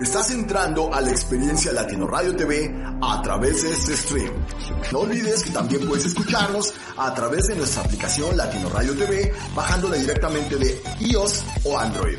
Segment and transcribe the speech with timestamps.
[0.00, 4.32] Estás entrando a la experiencia Latino Radio TV a través de este stream.
[4.92, 9.96] No olvides que también puedes escucharnos a través de nuestra aplicación Latino Radio TV bajándola
[9.96, 12.18] directamente de iOS o Android.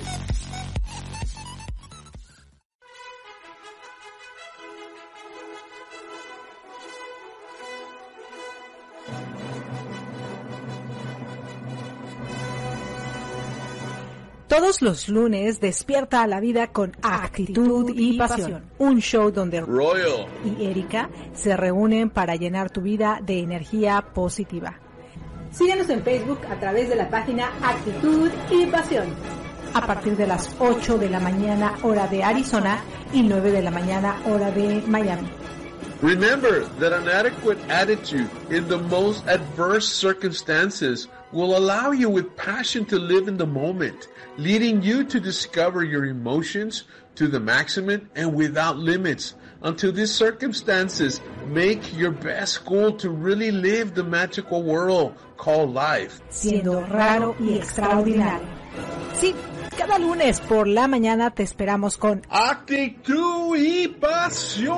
[14.50, 18.64] Todos los lunes despierta a la vida con actitud y pasión.
[18.80, 24.80] Un show donde Royal y Erika se reúnen para llenar tu vida de energía positiva.
[25.52, 29.06] Síguenos en Facebook a través de la página Actitud y Pasión.
[29.76, 33.70] A partir de las 8 de la mañana hora de Arizona y 9 de la
[33.70, 35.30] mañana hora de Miami.
[36.02, 42.86] Remember that an adequate attitude in the most adverse circumstances will allow you with passion
[42.86, 46.86] to live in the moment, leading you to discover your emotions
[47.16, 53.52] to the maximum and without limits until these circumstances make your best goal to really
[53.52, 56.22] live the magical world called life.
[56.30, 58.48] Siendo raro y extraordinario.
[59.16, 59.36] Sí,
[59.78, 64.70] cada lunes por la mañana te esperamos con Actitud y pasión.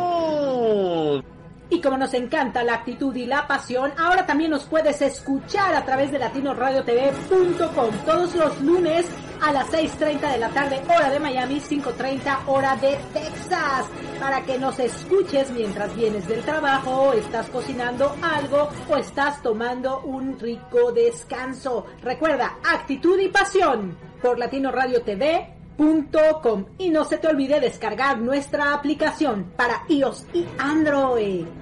[1.72, 5.86] Y como nos encanta la actitud y la pasión, ahora también nos puedes escuchar a
[5.86, 9.06] través de latinoradiotv.com todos los lunes
[9.42, 13.86] a las 6.30 de la tarde, hora de Miami, 5.30 hora de Texas,
[14.20, 20.38] para que nos escuches mientras vienes del trabajo, estás cocinando algo o estás tomando un
[20.38, 21.86] rico descanso.
[22.04, 29.86] Recuerda, actitud y pasión por latinoradiotv.com y no se te olvide descargar nuestra aplicación para
[29.88, 31.61] iOS y Android.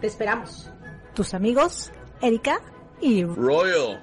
[0.00, 0.70] Te esperamos.
[1.14, 2.60] Tus amigos, Erika
[3.00, 4.00] y Royal.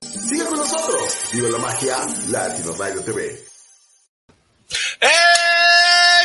[0.00, 1.30] Sigue con nosotros.
[1.32, 1.96] Viva la magia
[2.28, 3.38] Latino Radio TV.
[5.00, 5.10] ¡Hey!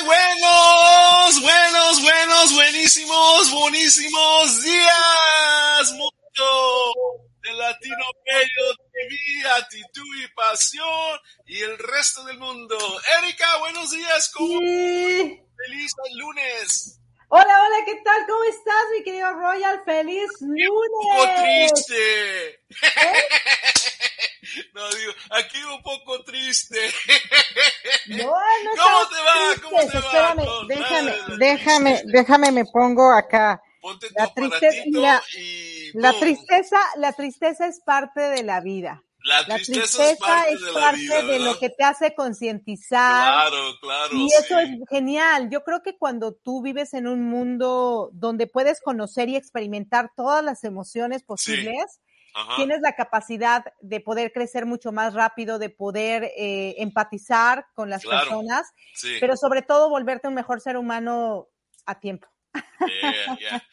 [0.05, 6.93] Buenos, buenos, buenos, buenísimos, buenísimos días, mundo
[7.43, 12.77] de Latino Bello TV, actitud y pasión y el resto del mundo.
[13.21, 14.59] Erika, buenos días, ¿cómo?
[14.59, 15.39] Sí.
[15.55, 16.99] Feliz lunes.
[17.29, 18.25] Hola, hola, ¿qué tal?
[18.25, 19.83] ¿Cómo estás, mi querido Royal?
[19.85, 21.73] ¡Feliz Un poco lunes!
[21.73, 22.59] triste.
[24.73, 26.79] No, digo, aquí un poco triste.
[28.07, 29.61] No, no ¿Cómo te va?
[29.61, 30.35] ¿Cómo te va?
[30.67, 33.61] Déjame, déjame, déjame, me pongo acá.
[33.81, 39.03] Ponte tu La tristeza, la, y la tristeza, la tristeza es parte de la vida.
[39.23, 41.45] La La tristeza, es parte es de la parte vida, de ¿verdad?
[41.45, 43.49] lo que te hace concientizar.
[43.49, 44.13] Claro, claro.
[44.15, 44.35] Y sí.
[44.39, 45.49] eso es genial.
[45.49, 50.43] Yo creo que cuando tú vives en un mundo donde puedes conocer y experimentar todas
[50.43, 51.99] las emociones posibles,
[52.55, 58.03] tienes la capacidad de poder crecer mucho más rápido, de poder eh, empatizar con las
[58.03, 58.19] Claro.
[58.29, 59.15] personas, Sí.
[59.19, 61.47] pero sobre todo volverte un mejor ser humano
[61.87, 62.27] a tiempo.
[62.79, 63.63] Yeah, yeah.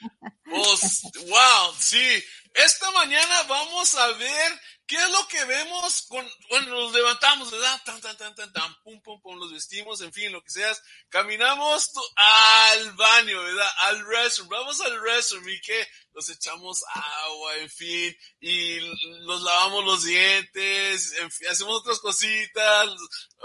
[0.44, 2.24] Pues, wow, sí.
[2.54, 7.80] Esta mañana vamos a ver qué es lo que vemos con, bueno, nos levantamos, ¿verdad?
[7.84, 10.80] Tan, tan, tan, tan, tan, pum, pum, pum, nos vestimos, en fin, lo que seas.
[11.08, 13.68] Caminamos al baño, ¿verdad?
[13.80, 14.48] Al restroom.
[14.48, 18.78] Vamos al restroom y que nos echamos agua, en fin, y
[19.26, 22.88] nos lavamos los dientes, en fin, hacemos otras cositas,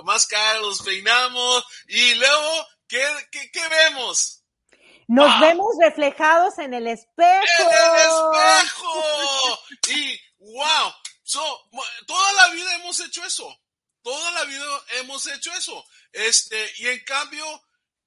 [0.03, 4.38] más caros, los peinamos, y luego, ¿qué, qué, qué vemos?
[5.09, 5.39] Nos Ah.
[5.41, 7.41] vemos reflejados en el espejo.
[7.61, 7.95] ¡En el
[8.61, 9.59] espejo!
[9.89, 10.93] Y, wow,
[11.23, 11.69] so,
[12.05, 13.59] toda la vida hemos hecho eso.
[14.03, 14.65] Toda la vida
[14.99, 15.83] hemos hecho eso.
[16.13, 17.43] Este, y en cambio,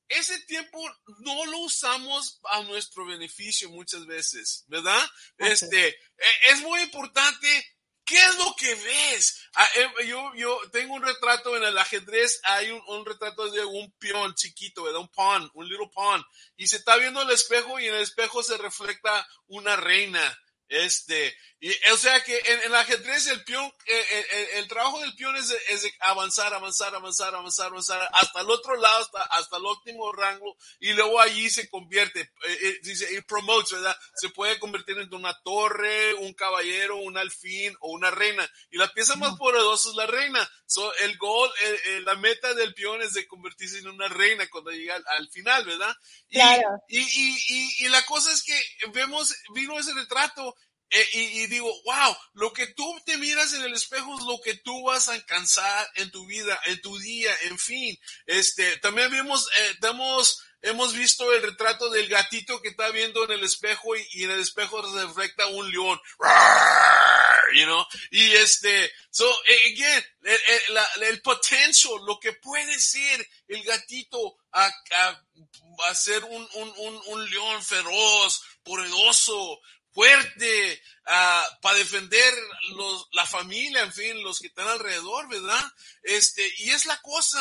[0.09, 0.79] ese tiempo
[1.19, 5.05] no lo usamos a nuestro beneficio muchas veces, ¿verdad?
[5.38, 7.67] Este, e- es muy importante.
[8.12, 9.41] ¿Qué es lo que ves?
[9.55, 13.91] Ah, eh, yo, yo tengo un retrato en el ajedrez, hay un, retrato de un
[13.93, 15.00] peón chiquito, ¿verdad?
[15.00, 16.23] Un pawn, un little pawn.
[16.59, 20.38] Y se está viendo el espejo y en el espejo se refleja una reina.
[20.69, 25.14] Este, y, o sea que en, el ajedrez el peón, eh, el, el, trabajo del
[25.14, 29.62] peón es es avanzar, avanzar, avanzar, avanzar, avanzar, hasta el otro lado, hasta, hasta el
[29.62, 33.97] último rango, y luego allí se convierte, eh, eh, dice, y promotes, ¿verdad?
[34.17, 38.44] Se puede convertir en una torre, un caballero, un alfil o una reina.
[38.73, 40.50] Y la pieza más poderosa es la reina.
[40.67, 41.49] So, el gol,
[42.05, 45.94] la meta del peón es de convertirse en una reina cuando llega al, final, ¿verdad?
[46.29, 48.58] Y, y, y, y, la cosa es que
[48.88, 50.56] vemos, vino ese retrato
[50.94, 54.56] eh, y, digo, wow, lo que tú te miras en el espejo es lo que
[54.56, 57.99] tú vas a alcanzar en tu vida, en tu día, en fin.
[58.27, 59.79] Este, también vimos, eh,
[60.61, 64.41] hemos visto el retrato del gatito que está viendo en el espejo y, en el
[64.41, 65.99] espejo se refleja un león.
[67.55, 67.87] You know?
[68.11, 74.71] Y este, so, eh, again, el, el, potential, lo que puede ser el gatito a,
[75.89, 79.61] a, ser un, un, un, un león feroz, poderoso,
[79.93, 82.33] fuerte uh, para defender
[82.77, 85.62] los, la familia, en fin, los que están alrededor, ¿verdad?
[86.03, 87.41] Este, y es la cosa.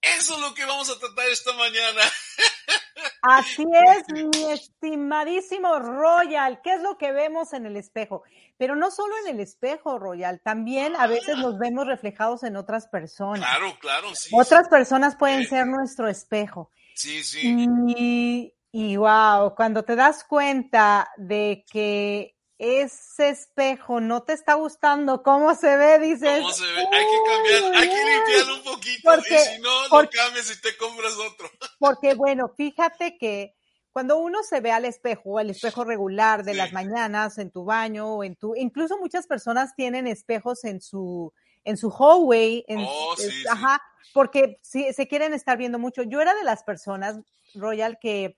[0.00, 2.02] Eso es lo que vamos a tratar esta mañana.
[3.22, 6.60] Así es, mi estimadísimo Royal.
[6.62, 8.22] ¿Qué es lo que vemos en el espejo?
[8.56, 12.86] Pero no solo en el espejo, Royal, también a veces nos vemos reflejados en otras
[12.86, 13.40] personas.
[13.40, 14.30] Claro, claro, sí.
[14.32, 16.70] Otras personas pueden ser nuestro espejo.
[16.94, 17.40] Sí, sí.
[17.44, 25.22] Y y wow, cuando te das cuenta de que ese espejo no te está gustando
[25.22, 26.40] cómo se ve, dices.
[26.40, 26.80] ¿Cómo se ve?
[26.80, 29.18] Hay que cambiar, hay que limpiarlo un poquito.
[29.18, 31.48] y si no, no cambies y te compras otro.
[31.78, 33.54] Porque bueno, fíjate que
[33.92, 38.16] cuando uno se ve al espejo, al espejo regular de las mañanas, en tu baño
[38.16, 41.32] o en tu, incluso muchas personas tienen espejos en su,
[41.64, 43.14] en su hallway, en, oh,
[43.50, 43.80] ajá,
[44.12, 46.02] porque se quieren estar viendo mucho.
[46.02, 47.16] Yo era de las personas,
[47.54, 48.36] Royal, que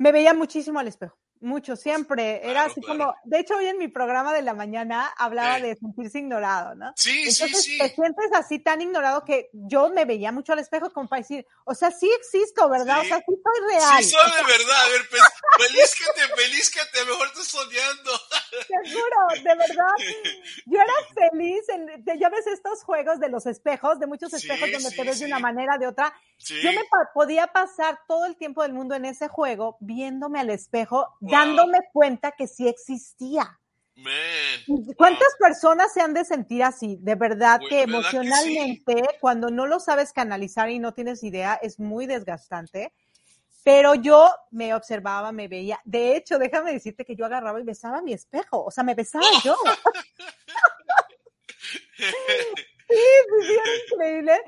[0.00, 1.19] me veía muchísimo al espejo.
[1.40, 2.46] Mucho, siempre.
[2.48, 6.18] Era así como, de hecho, hoy en mi programa de la mañana hablaba de sentirse
[6.18, 6.92] ignorado, ¿no?
[6.96, 7.78] Sí, Entonces, sí, sí.
[7.78, 11.46] Te sientes así tan ignorado que yo me veía mucho al espejo como para decir,
[11.64, 13.00] o sea, sí existo, ¿verdad?
[13.00, 14.04] O sea, sí soy real.
[14.04, 14.84] Sí, soy de verdad.
[14.84, 15.22] A ver, pues,
[15.56, 18.10] pelízcate, pelízcate, mejor estás soñando.
[18.50, 19.94] Te juro, de verdad.
[20.66, 21.68] Yo era feliz.
[21.68, 25.26] En, ya ves estos juegos de los espejos, de muchos espejos donde te ves de
[25.26, 26.12] una manera, de otra.
[26.38, 26.82] Yo me
[27.14, 32.32] podía pasar todo el tiempo del mundo en ese juego viéndome al espejo dándome cuenta
[32.32, 33.58] que sí existía.
[34.96, 36.96] ¿Cuántas personas se han de sentir así?
[37.00, 42.06] De verdad que emocionalmente, cuando no lo sabes canalizar y no tienes idea, es muy
[42.06, 42.92] desgastante.
[43.62, 45.80] Pero yo me observaba, me veía.
[45.84, 48.64] De hecho, déjame decirte que yo agarraba y besaba mi espejo.
[48.64, 49.54] O sea, me besaba yo.
[51.96, 52.06] sí,
[52.88, 54.40] sí, era increíble.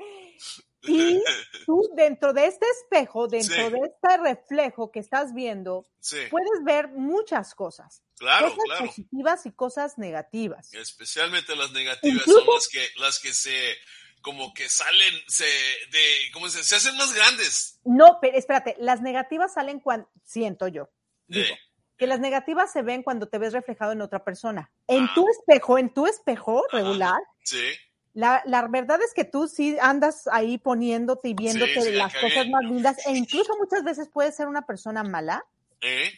[0.83, 1.21] Y
[1.65, 5.85] tú dentro de este espejo, dentro de este reflejo que estás viendo,
[6.29, 8.03] puedes ver muchas cosas.
[8.17, 10.73] Claro, cosas positivas y cosas negativas.
[10.73, 13.75] Especialmente las negativas son las que, las que se,
[14.21, 17.79] como que salen, se, de, ¿cómo se, se hacen más grandes.
[17.83, 20.89] No, pero espérate, las negativas salen cuando, siento yo,
[21.27, 21.55] digo,
[21.97, 24.71] que las negativas se ven cuando te ves reflejado en otra persona.
[24.87, 27.73] En tu espejo, en tu espejo regular, sí
[28.13, 32.63] la, la, verdad es que tú sí andas ahí poniéndote y viéndote las cosas más
[32.63, 35.43] lindas e incluso muchas veces puedes ser una persona mala
[35.81, 36.11] ¿Eh?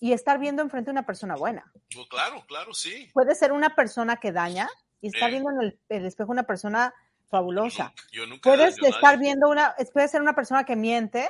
[0.00, 1.70] y estar viendo enfrente a una persona buena.
[1.94, 3.08] Pues claro, claro, sí.
[3.12, 4.68] Puede ser una persona que daña
[5.00, 5.32] y estar ¿Eh?
[5.32, 6.92] viendo en el, espejo una persona
[7.28, 7.94] fabulosa.
[8.10, 11.28] Yo nunca puedes estar viendo una, puede ser una persona que miente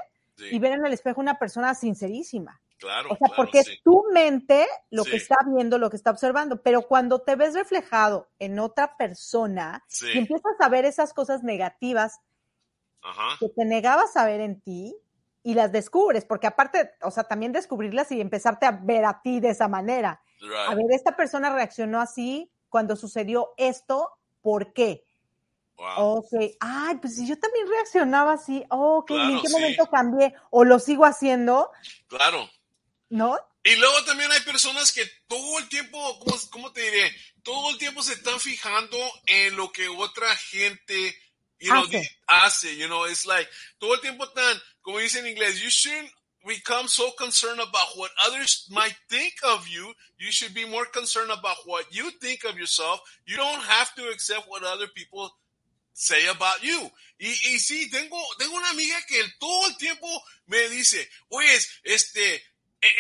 [0.51, 2.61] y ver en el espejo una persona sincerísima.
[2.79, 6.61] Claro, o sea, porque es tu mente lo que está viendo, lo que está observando,
[6.63, 12.21] pero cuando te ves reflejado en otra persona y empiezas a ver esas cosas negativas
[13.41, 14.95] que te negabas a ver en ti
[15.43, 19.41] y las descubres, porque aparte, o sea, también descubrirlas y empezarte a ver a ti
[19.41, 20.21] de esa manera.
[20.69, 25.07] A ver, esta persona reaccionó así cuando sucedió esto, ¿por qué?
[25.77, 26.19] Wow.
[26.19, 30.35] Ok, ay, pues si yo también reaccionaba así, ok, ¿en qué momento cambié?
[30.51, 31.71] ¿O lo sigo haciendo?
[32.09, 32.49] Claro.
[33.09, 33.39] ¿No?
[33.63, 37.15] Y luego también hay personas que todo el tiempo, ¿cómo, ¿cómo, te diré?
[37.43, 41.17] Todo el tiempo se están fijando en lo que otra gente
[41.59, 42.11] you know, hace.
[42.29, 42.77] hace.
[42.77, 43.49] You know, it's like,
[43.79, 46.11] todo el tiempo están, como dice en inglés, you shouldn't
[46.47, 49.93] become so concerned about what others might think of you.
[50.19, 53.01] You should be more concerned about what you think of yourself.
[53.27, 55.31] You don't have to accept what other people
[55.93, 56.91] say about you.
[57.19, 60.07] Y, y sí, tengo, tengo una amiga que todo el tiempo
[60.47, 62.43] me dice, pues, este,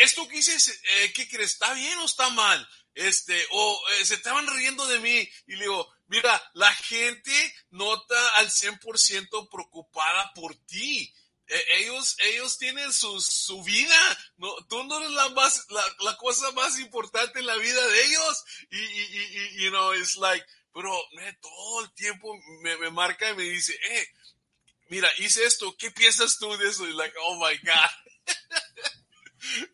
[0.01, 1.53] esto que dices, eh, ¿qué crees?
[1.53, 2.69] ¿Está bien o está mal?
[2.95, 7.95] Este, o eh, se estaban riendo de mí y le digo, mira, la gente no
[7.95, 11.13] está al 100% preocupada por ti.
[11.49, 16.17] eh, ellos, ellos tienen su, su vida, no, tú no eres la más, la, la,
[16.17, 19.05] cosa más importante en la vida de ellos, y, y,
[19.59, 23.45] y, you know, it's like, pero man, todo el tiempo me, me, marca y me
[23.45, 24.09] dice, eh,
[24.89, 26.87] mira, hice esto, ¿qué piensas tú de eso?
[26.89, 27.91] Y like, oh my God.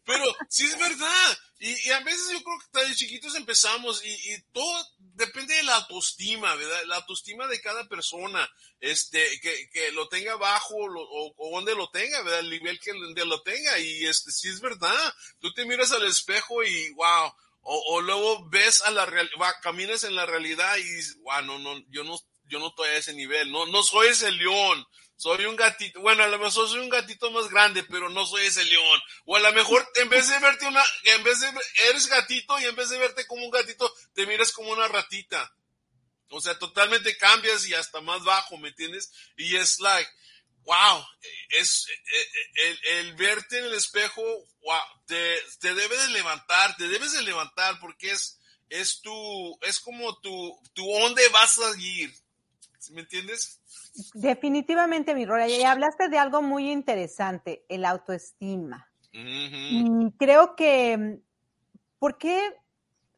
[0.04, 4.84] pero sí es verdad, y, a veces yo creo que desde chiquitos empezamos y, todo
[4.98, 6.82] depende de la autoestima, ¿verdad?
[6.86, 8.50] La autoestima de cada persona,
[8.80, 12.40] este, que, que lo tenga bajo lo, o, o, donde lo tenga, ¿verdad?
[12.40, 13.78] El nivel que donde lo tenga.
[13.78, 15.14] Y este, sí es verdad.
[15.38, 17.32] Tú te miras al espejo y wow.
[17.64, 21.80] O, o luego ves a la realidad, caminas en la realidad y wow, no, no,
[21.90, 22.18] yo no,
[22.52, 23.50] yo no estoy a ese nivel.
[23.50, 24.86] No, no soy ese león
[25.22, 28.44] soy un gatito, bueno, a lo mejor soy un gatito más grande, pero no soy
[28.44, 29.00] ese león.
[29.24, 31.48] O a lo mejor en vez de verte una, en vez de,
[31.90, 35.54] eres gatito y en vez de verte como un gatito, te miras como una ratita.
[36.30, 39.12] O sea, totalmente cambias y hasta más bajo, ¿me entiendes?
[39.36, 40.10] Y es like,
[40.64, 41.06] wow,
[41.50, 41.86] es,
[42.54, 44.22] el, el verte en el espejo,
[44.62, 48.40] wow, te, te debe de levantar, te debes de levantar porque es,
[48.70, 52.12] es tu, es como tu, tu dónde vas a ir.
[52.92, 53.60] ¿Me entiendes?
[54.14, 58.88] Definitivamente, mi Rola, y hablaste de algo muy interesante, el autoestima.
[59.12, 61.20] Y creo que,
[61.98, 62.40] ¿por qué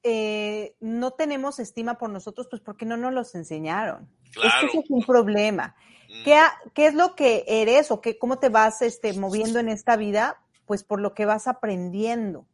[0.03, 2.49] eh, no tenemos estima por nosotros?
[2.49, 4.09] Pues porque no nos los enseñaron.
[4.33, 4.69] Claro.
[4.69, 5.77] Es un problema.
[6.25, 6.39] ¿Qué,
[6.75, 10.41] ¿Qué, es lo que eres o qué, cómo te vas este, moviendo en esta vida?
[10.67, 12.47] Pues por lo que vas aprendiendo.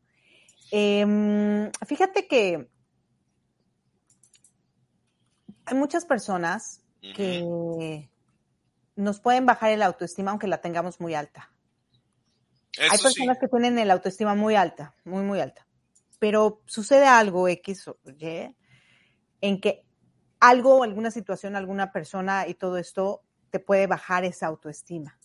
[0.73, 2.69] Eh, fíjate que
[5.67, 8.11] hay muchas personas que
[8.97, 11.51] nos pueden bajar el autoestima aunque la tengamos muy alta.
[12.73, 13.41] Eso Hay personas sí.
[13.41, 15.67] que tienen el autoestima muy alta, muy, muy alta.
[16.19, 18.55] Pero sucede algo X o Y
[19.41, 19.85] en que
[20.39, 25.19] algo, alguna situación, alguna persona y todo esto te puede bajar esa autoestima.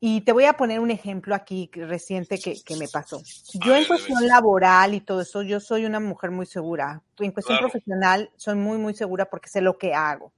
[0.00, 3.22] Y te voy a poner un ejemplo aquí reciente que, que me pasó.
[3.54, 7.02] Yo en cuestión laboral y todo eso, yo soy una mujer muy segura.
[7.18, 7.70] En cuestión claro.
[7.70, 10.32] profesional, soy muy, muy segura porque sé lo que hago.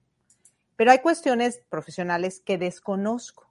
[0.76, 3.46] Pero hay cuestiones profesionales que desconozco.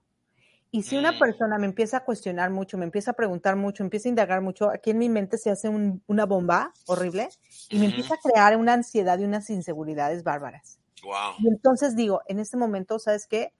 [0.70, 4.08] Y si una persona me empieza a cuestionar mucho, me empieza a preguntar mucho, empieza
[4.08, 7.28] a indagar mucho, aquí en mi mente se hace un, una bomba horrible
[7.70, 10.78] y me empieza a crear una ansiedad y unas inseguridades bárbaras.
[11.02, 11.34] Wow.
[11.38, 13.52] Y entonces digo, en este momento, ¿sabes qué?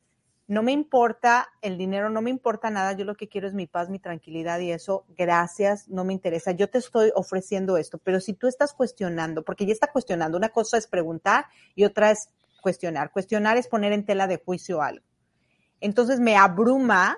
[0.49, 3.67] No me importa el dinero, no me importa nada, yo lo que quiero es mi
[3.67, 6.53] paz, mi tranquilidad y eso, gracias, no me interesa.
[6.53, 10.51] Yo te estoy ofreciendo esto, pero si tú estás cuestionando, porque ya está cuestionando, una
[10.51, 12.29] cosa es preguntar y otra es
[12.61, 13.11] cuestionar.
[13.13, 15.05] Cuestionar es poner en tela de juicio algo.
[15.81, 17.17] Entonces me abruma,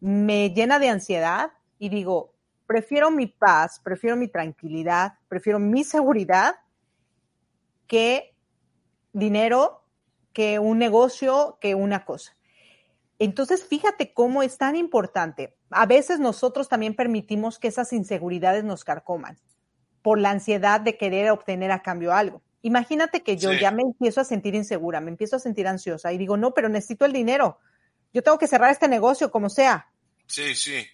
[0.00, 2.34] me llena de ansiedad y digo,
[2.66, 6.56] prefiero mi paz, prefiero mi tranquilidad, prefiero mi seguridad
[7.86, 8.34] que
[9.12, 9.84] dinero,
[10.32, 12.36] que un negocio, que una cosa.
[13.18, 15.54] Entonces, fíjate cómo es tan importante.
[15.70, 19.38] A veces nosotros también permitimos que esas inseguridades nos carcoman
[20.02, 22.42] por la ansiedad de querer obtener a cambio algo.
[22.62, 23.58] Imagínate que yo sí.
[23.60, 26.68] ya me empiezo a sentir insegura, me empiezo a sentir ansiosa y digo, no, pero
[26.68, 27.58] necesito el dinero.
[28.12, 29.90] Yo tengo que cerrar este negocio como sea.
[30.26, 30.86] Sí, sí.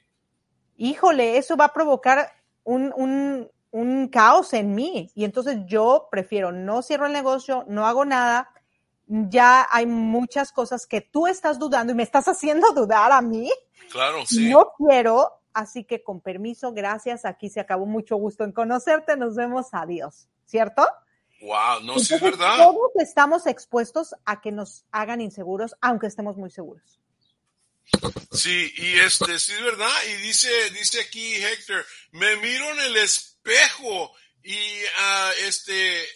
[0.77, 2.33] Híjole, eso va a provocar
[2.65, 5.11] un, un, un caos en mí.
[5.15, 8.51] Y entonces yo prefiero no cierro el negocio, no hago nada.
[9.07, 13.51] Ya hay muchas cosas que tú estás dudando y me estás haciendo dudar a mí.
[13.91, 14.51] Claro, sí.
[14.51, 17.25] No quiero, así que con permiso, gracias.
[17.25, 19.17] Aquí se acabó mucho gusto en conocerte.
[19.17, 19.69] Nos vemos.
[19.73, 20.29] Adiós.
[20.45, 20.87] ¿Cierto?
[21.41, 22.57] Wow, no, sí es verdad.
[22.57, 26.99] Todos estamos expuestos a que nos hagan inseguros, aunque estemos muy seguros.
[28.33, 29.91] Sí, y este, sí es verdad.
[30.09, 36.07] Y dice, dice aquí Héctor, me miro en el espejo y uh, este,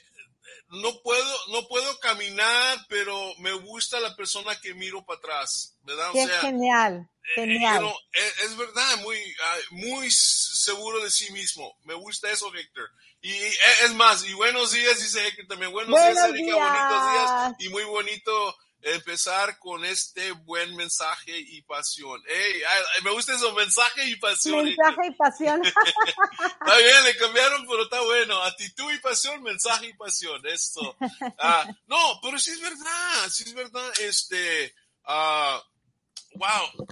[0.68, 6.10] no puedo, no puedo caminar, pero me gusta la persona que miro para atrás, ¿verdad?
[6.12, 7.78] Qué o sea, eh, genial, genial.
[7.78, 11.76] Know, es, es, verdad, muy, uh, muy seguro de sí mismo.
[11.84, 12.90] Me gusta eso, Héctor.
[13.22, 13.52] Y, y
[13.84, 15.72] es más, y buenos días, dice Héctor también.
[15.72, 16.70] Buenos, buenos días, Erika, días.
[16.70, 17.54] bonitos días.
[17.60, 22.20] Y muy bonito empezar con este buen mensaje y pasión.
[22.26, 22.62] Hey,
[23.04, 24.64] me gusta eso, mensaje y pasión.
[24.64, 25.62] Mensaje y pasión.
[25.64, 28.42] está bien, le cambiaron, pero está bueno.
[28.42, 30.44] Actitud y pasión, mensaje y pasión.
[30.46, 30.96] Esto.
[31.38, 33.92] Ah, no, pero sí es verdad, sí es verdad.
[34.00, 34.74] Este,
[35.06, 36.88] uh, wow.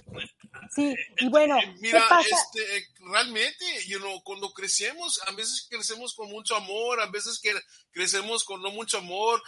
[0.73, 6.55] Sí, y bueno, mira, este, realmente, you know, cuando crecemos, a veces crecemos con mucho
[6.55, 7.53] amor, a veces que
[7.91, 9.41] crecemos con no mucho amor.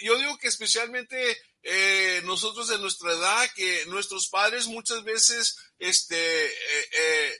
[0.00, 6.46] Yo digo que especialmente eh, nosotros de nuestra edad, que nuestros padres muchas veces, este,
[6.46, 7.32] eh, eh,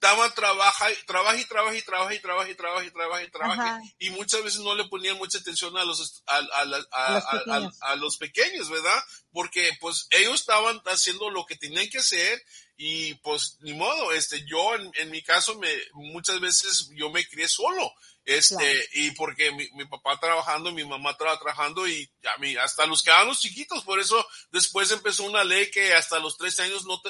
[0.00, 3.80] estaba trabaja, trabaja y trabaja y trabaja y trabaja y trabaja y trabaja y trabaja
[3.98, 8.70] y muchas veces no le ponían mucha atención a los a, a, a, los pequeños,
[8.70, 9.02] ¿verdad?
[9.32, 12.40] Porque pues ellos estaban haciendo lo que tenían que hacer
[12.76, 17.26] y pues ni modo, este yo en, en mi caso me muchas veces yo me
[17.26, 17.92] crié solo
[18.28, 23.02] este, y porque mi, mi, papá trabajando, mi mamá trabajando y a mí, hasta los
[23.02, 27.08] quedaban chiquitos, por eso después empezó una ley que hasta los 13 años no te,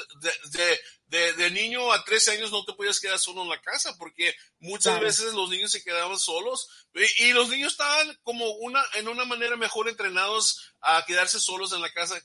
[0.51, 3.97] de, de, de, niño a 13 años no te podías quedar solo en la casa,
[3.97, 8.81] porque muchas veces los niños se quedaban solos y, y, los niños estaban como una,
[8.93, 12.17] en una manera mejor entrenados a quedarse solos en la casa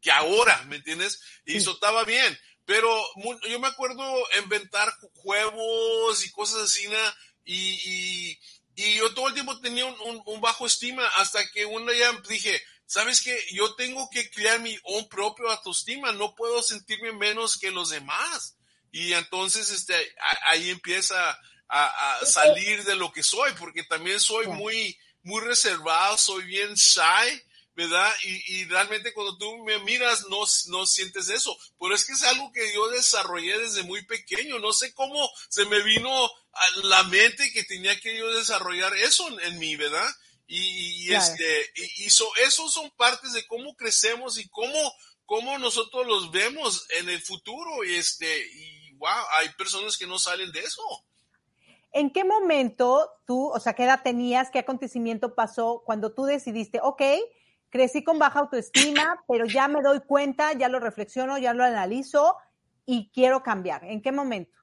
[0.00, 1.20] que ahora, ¿me entiendes?
[1.44, 2.38] Y eso estaba bien.
[2.66, 2.88] Pero
[3.48, 4.02] yo me acuerdo
[4.42, 6.96] inventar juegos y cosas así, ¿no?
[7.46, 8.36] Y,
[8.76, 12.62] y, yo todo el tiempo tenía un, un, bajo estima hasta que un día dije,
[12.84, 13.34] ¿sabes qué?
[13.52, 18.58] Yo tengo que crear mi own propio autoestima, no puedo sentirme menos que los demás.
[18.92, 19.94] Y entonces este,
[20.42, 21.30] ahí empieza
[21.68, 26.74] a, a salir de lo que soy, porque también soy muy, muy reservado, soy bien
[26.74, 27.42] shy
[27.76, 28.10] ¿verdad?
[28.24, 32.22] Y, y, realmente cuando tú me miras no, no sientes eso, pero es que es
[32.22, 37.02] algo que yo desarrollé desde muy pequeño, no sé cómo se me vino a la
[37.04, 40.08] mente que tenía que yo desarrollar eso en, en mí, ¿verdad?
[40.46, 44.94] Y, y este, y, so, esos son partes de cómo crecemos y cómo,
[45.26, 50.18] cómo nosotros los vemos en el futuro, y este, y wow, hay personas que no
[50.18, 50.82] salen de eso.
[51.92, 56.80] ¿En qué momento tú, o sea, qué edad tenías, qué acontecimiento pasó cuando tú decidiste,
[56.82, 57.02] ok,
[57.70, 62.36] crecí con baja autoestima, pero ya me doy cuenta, ya lo reflexiono, ya lo analizo
[62.84, 63.84] y quiero cambiar.
[63.84, 64.56] ¿En qué momento?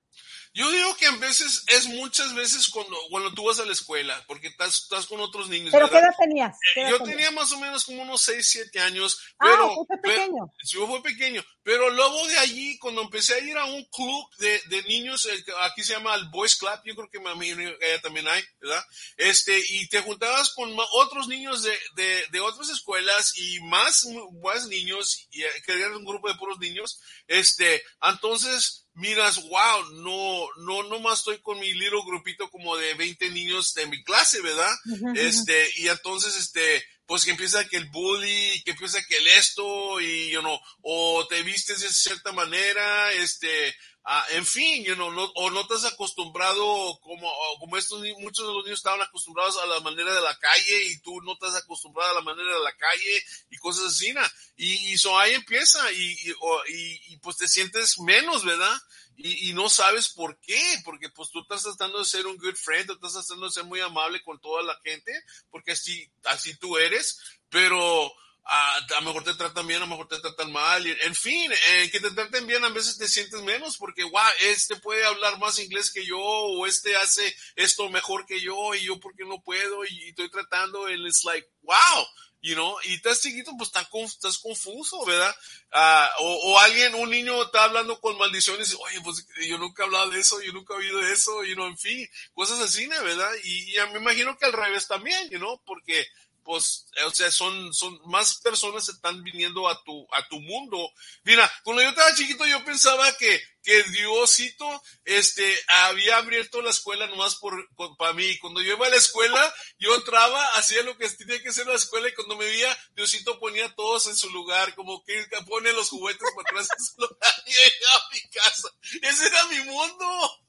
[0.55, 4.23] Yo digo que a veces es muchas veces cuando, cuando tú vas a la escuela,
[4.27, 5.71] porque estás, estás con otros niños.
[5.71, 6.55] ¿Pero qué edad tenías?
[6.75, 9.19] Eh, yo tenía más o menos como unos 6, 7 años.
[9.39, 11.41] Ah, pero, ah, fue pequeño.
[11.41, 11.43] yo.
[11.63, 15.27] Pero luego de allí, cuando empecé a ir a un club de, de niños,
[15.61, 18.83] aquí se llama el Boys Club, yo creo que allá también hay, ¿verdad?
[19.17, 24.05] Este, y te juntabas con otros niños de, de, de otras escuelas y más,
[24.43, 26.99] más niños, y querían un grupo de puros niños.
[27.27, 32.93] Este, entonces, miras, wow, no, no, no más estoy con mi little grupito como de
[32.95, 34.71] 20 niños de mi clase, ¿verdad?
[35.15, 39.99] Este, y entonces, este, pues que empieza que el bully, que empieza que el esto,
[40.01, 45.09] y, you know, o te vistes de cierta manera, este, Ah, en fin, you know,
[45.11, 49.57] no, o no te has acostumbrado como, como estos, muchos de los niños estaban acostumbrados
[49.59, 52.63] a la manera de la calle y tú no estás acostumbrado a la manera de
[52.63, 54.13] la calle y cosas así,
[54.57, 58.75] y, y so ahí empieza y, y, y, pues te sientes menos, ¿verdad?
[59.15, 62.55] Y, y no sabes por qué, porque pues tú estás tratando de ser un good
[62.55, 65.11] friend, estás tratando de ser muy amable con toda la gente,
[65.49, 68.11] porque así, así tú eres, pero,
[68.45, 71.51] a, a lo mejor te tratan bien, a lo mejor te tratan mal, en fin,
[71.51, 75.39] eh, que te traten bien a veces te sientes menos porque, wow, este puede hablar
[75.39, 79.41] más inglés que yo o este hace esto mejor que yo y yo porque no
[79.41, 82.05] puedo y, estoy tratando, y it's like, wow,
[82.43, 85.33] you know, y estás chiquito, pues estás, estás confuso, ¿verdad?
[85.71, 89.83] Uh, o, o, alguien, un niño está hablando con maldiciones y, oye, pues yo nunca
[89.83, 92.59] he hablado de eso, yo nunca he oído de eso, you know, en fin, cosas
[92.59, 93.31] así, ¿verdad?
[93.45, 96.05] Y, y me imagino que al revés también, you know, porque
[96.43, 100.91] pues, o sea, son, son más personas están viniendo a tu, a tu mundo.
[101.23, 107.07] Mira, cuando yo estaba chiquito yo pensaba que, que Diosito, este, había abierto la escuela
[107.07, 108.37] nomás por, para mí.
[108.39, 111.75] Cuando yo iba a la escuela, yo entraba, hacía lo que tenía que hacer la
[111.75, 115.89] escuela y cuando me veía, Diosito ponía todos en su lugar, como que pone los
[115.89, 118.69] juguetes para atrás en su lugar y a mi casa.
[119.01, 120.39] Ese era mi mundo.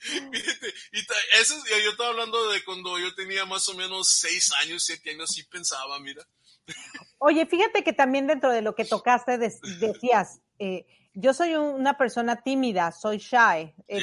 [0.92, 0.98] y
[1.40, 5.30] eso, yo estaba hablando de cuando yo tenía más o menos seis años, siete años,
[5.30, 6.22] sí pensaba, mira.
[7.18, 9.38] Oye, fíjate que también dentro de lo que tocaste
[9.80, 13.74] decías, eh, yo soy una persona tímida, soy shy.
[13.88, 14.00] Eh,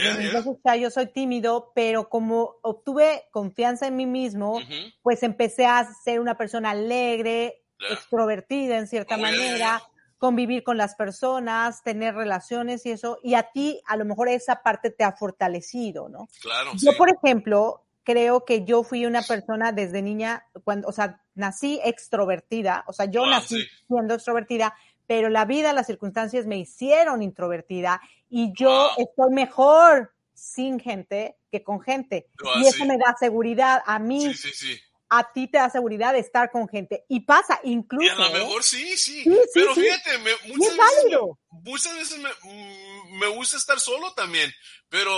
[0.80, 4.60] yo soy tímido, pero como obtuve confianza en mí mismo,
[5.02, 9.82] pues empecé a ser una persona alegre, extrovertida en cierta oh, manera
[10.26, 14.64] convivir con las personas, tener relaciones y eso, y a ti a lo mejor esa
[14.64, 16.30] parte te ha fortalecido, ¿no?
[16.42, 16.72] Claro.
[16.78, 21.80] Yo, por ejemplo, creo que yo fui una persona desde niña, cuando, o sea, nací
[21.84, 24.74] extrovertida, o sea, yo nací siendo extrovertida,
[25.06, 31.64] pero la vida, las circunstancias me hicieron introvertida y yo estoy mejor sin gente que
[31.64, 32.32] con gente.
[32.44, 34.34] Ah, y eso me da seguridad a mí.
[34.34, 34.82] Sí, sí, sí
[35.18, 37.06] a ti te da seguridad de estar con gente.
[37.08, 38.06] Y pasa, incluso.
[38.06, 39.24] Y a lo mejor sí, sí.
[39.54, 44.52] pero fíjate, muchas, veces muchas, veces me, mm, me, gusta estar solo también.
[44.90, 45.12] Pero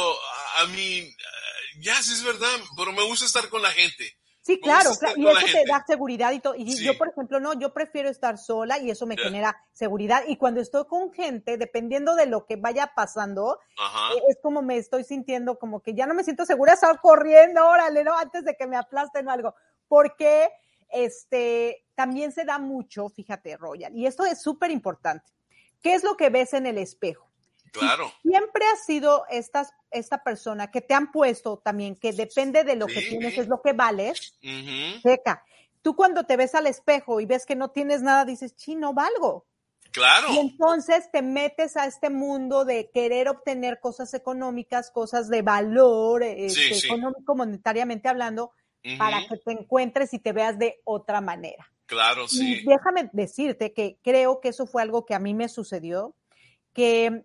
[0.58, 1.10] a, mí,
[1.80, 4.18] ya sí es verdad, pero me gusta estar con la gente.
[4.48, 6.56] Sí, Me claro, claro, y eso te da seguridad y todo.
[6.56, 6.86] Y Sí.
[6.86, 10.24] yo, por ejemplo, no, yo prefiero estar sola y eso me genera seguridad.
[10.26, 14.14] Y cuando estoy con gente, dependiendo de lo que vaya pasando, Ajá.
[14.14, 17.68] eh, es como me estoy sintiendo como que ya no me siento segura estar corriendo,
[17.68, 18.18] órale, ¿no?
[18.18, 19.54] Antes de que me aplasten o algo.
[19.88, 20.50] Porque
[20.90, 25.32] este también se da mucho, fíjate, Royal, y esto es súper importante.
[25.82, 27.28] ¿Qué es lo que ves en el espejo?
[27.72, 28.12] Claro.
[28.22, 32.88] Siempre has sido estas, esta persona que te han puesto también, que depende de lo
[32.88, 35.02] que tienes, es lo que vales, Ujú.
[35.02, 35.44] seca.
[35.82, 38.94] Tú cuando te ves al espejo y ves que no tienes nada, dices, sí, no
[38.94, 39.46] valgo.
[39.92, 40.28] Claro.
[40.32, 46.24] Y entonces te metes a este mundo de querer obtener cosas económicas, cosas de valor
[46.24, 46.88] este, sí.
[46.88, 48.52] económico, monetariamente hablando,
[48.98, 51.68] Para que te encuentres y te veas de otra manera.
[51.86, 52.62] Claro, sí.
[52.62, 56.16] Y déjame decirte que creo que eso fue algo que a mí me sucedió,
[56.74, 57.24] que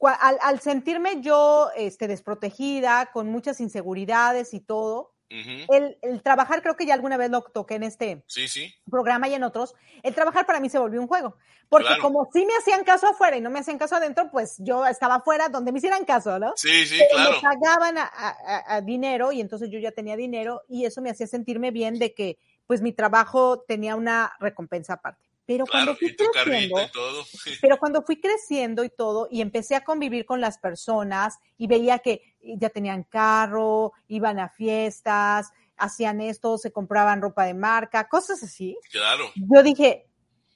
[0.00, 6.76] al, al sentirme yo este, desprotegida, con muchas inseguridades y todo, El, el trabajar, creo
[6.76, 8.74] que ya alguna vez lo toqué en este Sí, sí.
[8.90, 11.36] programa y en otros, el trabajar para mí se volvió un juego.
[11.68, 12.02] Porque Claro.
[12.02, 15.16] como sí me hacían caso afuera y no me hacían caso adentro, pues yo estaba
[15.16, 16.54] afuera donde me hicieran caso, ¿no?
[16.56, 17.30] Sí, sí, Pero claro.
[17.32, 21.02] me pagaban a, a- a- a dinero y entonces yo ya tenía dinero y eso
[21.02, 25.27] me hacía sentirme bien de que pues mi trabajo tenía una recompensa aparte.
[25.48, 27.24] Pero Claro, cuando fui creciendo, y todo.
[27.62, 32.00] pero cuando fui creciendo y todo y empecé a convivir con las personas y veía
[32.00, 32.20] que
[32.58, 38.76] ya tenían carro, iban a fiestas, hacían esto, se compraban ropa de marca, cosas así.
[38.92, 39.24] Claro.
[39.36, 40.06] Yo dije,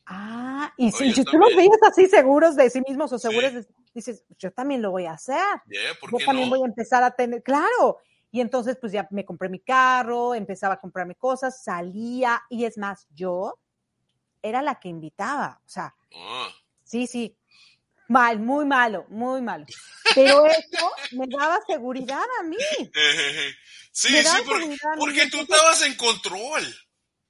[0.04, 3.22] ah, y si, Oye, si tú los veías así seguros de sí mismos o Sí.
[3.28, 5.38] seguros, de- dices, yo también lo voy a hacer
[5.70, 6.56] Yeah, ¿por yo qué también no?
[6.56, 7.96] voy a empezar a tener, claro.
[8.30, 12.76] Y entonces pues ya me compré mi carro, empezaba a comprarme cosas, salía y es
[12.76, 13.58] más, yo
[14.42, 16.48] era la que invitaba, o sea, Ah,
[16.84, 17.38] sí, sí,
[18.08, 19.64] mal, muy malo, muy malo.
[20.14, 22.56] Pero eso me daba seguridad a mí,
[23.94, 24.28] Sí, Me sí,
[24.98, 26.64] porque, tú estabas en control.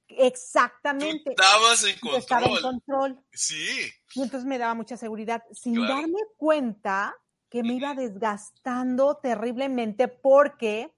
[0.07, 1.31] Tú exactamente.
[1.31, 2.61] estabas en Yo estaba en control.
[2.61, 5.95] control Sí, y entonces me daba mucha seguridad sin Claro.
[5.95, 7.15] darme cuenta
[7.49, 10.93] que me iba desgastando terriblemente porque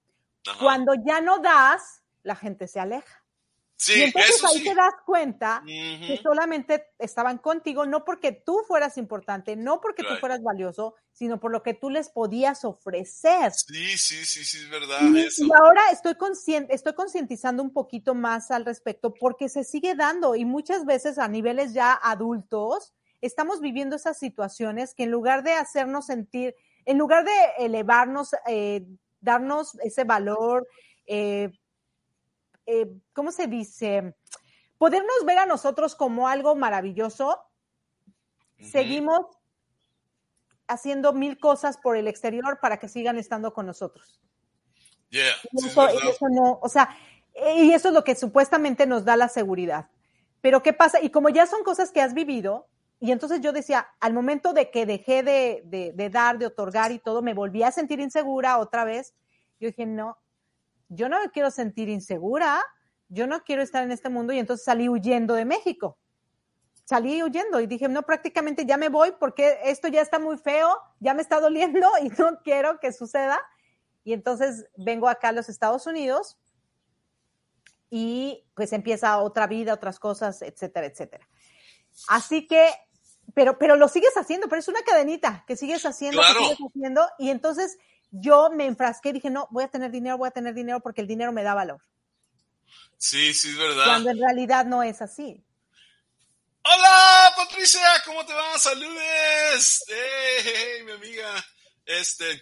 [0.47, 0.59] ajá.
[0.59, 3.24] cuando ya no das, la gente se aleja.
[3.77, 4.63] Sí, y entonces eso ahí sí.
[4.63, 10.15] te das cuenta que solamente estaban contigo, no porque tú fueras importante, no porque tú
[10.19, 13.51] fueras valioso, sino por lo que tú les podías ofrecer.
[13.53, 15.45] Sí, sí, sí, sí, es verdad Y, eso.
[15.45, 20.35] y ahora estoy consciente, estoy concientizando un poquito más al respecto porque se sigue dando
[20.35, 25.53] y muchas veces a niveles ya adultos estamos viviendo esas situaciones que en lugar de
[25.53, 28.85] hacernos sentir, en lugar de elevarnos, eh,
[29.19, 30.67] darnos ese valor,
[31.07, 31.51] eh,
[32.65, 34.15] eh, ¿cómo se dice?
[34.77, 37.39] Podernos ver a nosotros como algo maravilloso,
[38.59, 39.25] seguimos
[40.67, 44.19] haciendo mil cosas por el exterior para que sigan estando con nosotros.
[45.09, 46.09] Yeah, Y eso, y verdad.
[46.09, 46.89] eso no, o sea,
[47.55, 49.89] y eso es lo que supuestamente nos da la seguridad.
[50.41, 50.99] Pero ¿qué pasa?
[51.01, 52.67] Y como ya son cosas que has vivido,
[52.99, 56.91] y entonces yo decía, al momento de que dejé de, de- de dar, de otorgar
[56.91, 59.13] y todo, me volví a sentir insegura otra vez.
[59.59, 60.17] Yo dije, no,
[60.89, 62.63] yo no me quiero sentir insegura,
[63.09, 65.97] yo no quiero estar en este mundo y entonces salí huyendo de México.
[66.85, 70.77] Salí huyendo y dije, no, prácticamente ya me voy porque esto ya está muy feo,
[70.99, 73.39] ya me está doliendo y no quiero que suceda.
[74.03, 76.37] Y entonces vengo acá a los Estados Unidos
[77.89, 81.27] y pues empieza otra vida, otras cosas, etcétera, etcétera.
[82.07, 82.69] Así que,
[83.33, 86.39] pero, pero lo sigues haciendo, pero es una cadenita que sigues haciendo, Claro.
[86.39, 87.07] que sigues haciendo.
[87.17, 87.77] Y entonces
[88.21, 91.01] yo me enfrasqué y dije, no, voy a tener dinero, voy a tener dinero porque
[91.01, 91.81] el dinero me da valor.
[92.97, 93.85] Sí, sí, es verdad.
[93.85, 95.43] Cuando en realidad no es así.
[96.63, 98.57] Hola, Patricia, ¿cómo te va?
[98.57, 99.83] Saludes.
[99.87, 101.45] Hey, hey, hey, mi amiga.
[101.85, 102.41] Este,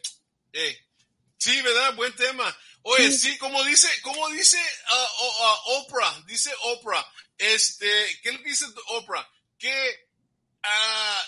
[0.54, 0.78] hey.
[1.38, 1.96] Sí, ¿verdad?
[1.96, 2.56] Buen tema.
[2.84, 4.60] Oye, sí, como dice, como dice
[4.92, 5.08] ah,
[5.42, 7.06] ah, Oprah, dice Oprah,
[7.38, 7.88] este,
[8.22, 9.26] ¿qué le dice Oprah?
[9.58, 10.08] Que
[10.64, 11.24] ah,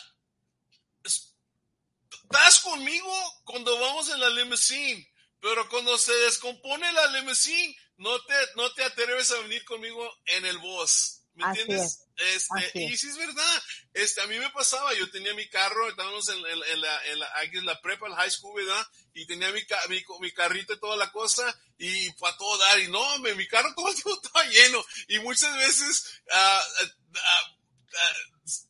[2.31, 5.07] estás conmigo cuando vamos en la limousine,
[5.39, 10.45] pero cuando se descompone la limousine, no te, no te atreves a venir conmigo en
[10.45, 11.21] el bus.
[11.35, 12.01] ¿Me Así entiendes?
[12.15, 13.01] Este, así y es.
[13.01, 13.63] sí es verdad.
[13.93, 17.19] Este, a mí me pasaba, yo tenía mi carro, estábamos en, en- en la, en,
[17.19, 17.29] la,
[17.63, 18.87] la prepa, el high school, ¿verdad?
[19.13, 21.43] Y tenía mi, mi, mi carrito y toda la cosa,
[21.77, 25.53] y para todo dar, y no, mi carro todo el tiempo estaba lleno, y muchas
[25.57, 27.55] veces, ah, ah,
[27.97, 28.13] ah,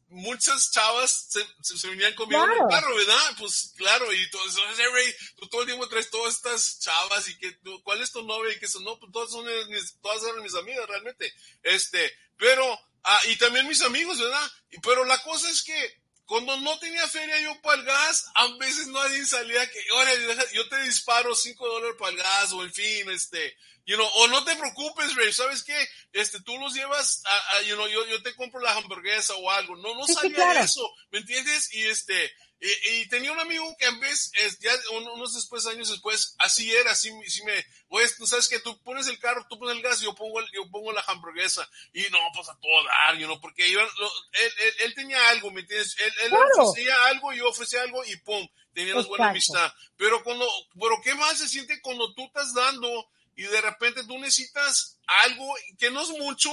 [0.09, 2.63] muchas chavas se, se, se venían conmigo en Claro.
[2.69, 3.35] el carro, ¿verdad?
[3.37, 7.27] Pues claro, y todo eso, "Hey, Ray, tú todo el tiempo traes todas estas chavas,
[7.27, 8.53] y que, tú- ¿cuál es tu novia?
[8.53, 11.33] Y que son, no, pues todas son mis, todas eran mis amigas realmente,
[11.63, 14.51] este, pero, ah, y también mis amigos, ¿verdad?
[14.81, 18.87] Pero la cosa es que cuando no tenía feria yo para el gas, a veces
[18.87, 23.09] nadie salía que, oye, yo te disparo 5 dólares para el gas, o en fin,
[23.11, 25.77] este, you know, o no te preocupes, Ray, ¿sabes qué?
[26.13, 29.75] Este, tú los llevas a, you know, yo, yo te compro la hamburguesa o algo.
[29.77, 31.73] No, no sabía eso, ¿me entiendes?
[31.73, 36.71] Y este, y, tenía un amigo que en vez, ya unos después, años después, así
[36.71, 37.53] era, así, así me,
[37.89, 40.39] pues, tú sabes que tú pones el carro, tú pones el gas y yo pongo,
[40.53, 41.69] yo pongo la hamburguesa.
[41.93, 45.61] Y no, pues a todo dar, you know, porque yo, él, él, tenía algo, ¿me
[45.61, 45.95] entiendes?
[45.99, 49.71] Él, él ofrecía algo, yo ofrecía algo y pum, teníamos buena amistad.
[49.97, 50.47] Pero cuando,
[50.79, 55.53] pero ¿qué más se siente cuando tú estás dando y de repente tú necesitas algo
[55.77, 56.51] que no es mucho,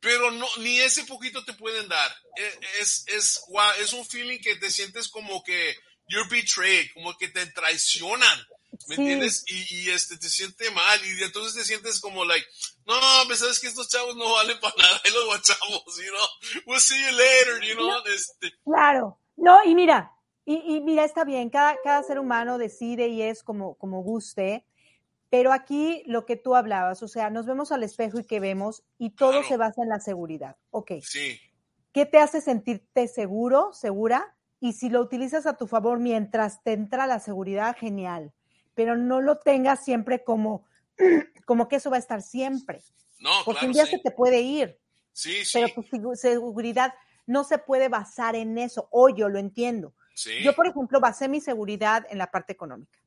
[0.00, 2.10] pero no, ni ese poquito te pueden dar.
[2.36, 3.40] E, es, es,
[3.80, 5.76] es un feeling que te sientes como que
[6.08, 8.46] you're betrayed, como que te traicionan.
[8.88, 9.44] ¿Me entiendes?
[9.46, 12.46] Y, y, este, te siente mal y entonces te sientes como like,
[12.86, 16.62] no, pues sabes que estos chavos no valen para nada y los guachamos, you know,
[16.66, 18.02] we'll see you later, you know.
[18.06, 18.52] este.
[18.64, 20.10] Claro, no, y mira,
[20.44, 24.64] y, y, mira, está bien, cada, cada ser humano decide y es como, como guste,
[25.32, 28.84] pero aquí lo que tú hablabas, o sea, nos vemos al espejo y que vemos
[28.98, 30.58] y todo se basa en la seguridad.
[30.70, 30.92] Ok.
[31.02, 31.40] Sí.
[31.90, 34.36] ¿Qué te hace sentirte seguro, segura?
[34.60, 38.34] Y si lo utilizas a tu favor mientras te entra la seguridad, genial.
[38.74, 40.66] Pero no lo tengas siempre como,
[41.46, 42.82] como que eso va a estar siempre.
[43.18, 44.78] No, Porque un día se te puede ir.
[45.12, 45.62] Sí, sí.
[45.64, 46.92] Pero tu seguridad
[47.24, 48.86] no se puede basar en eso.
[48.90, 49.94] Hoy yo lo entiendo.
[50.14, 50.42] Sí.
[50.44, 53.01] Yo, por ejemplo, basé mi seguridad en la parte económica.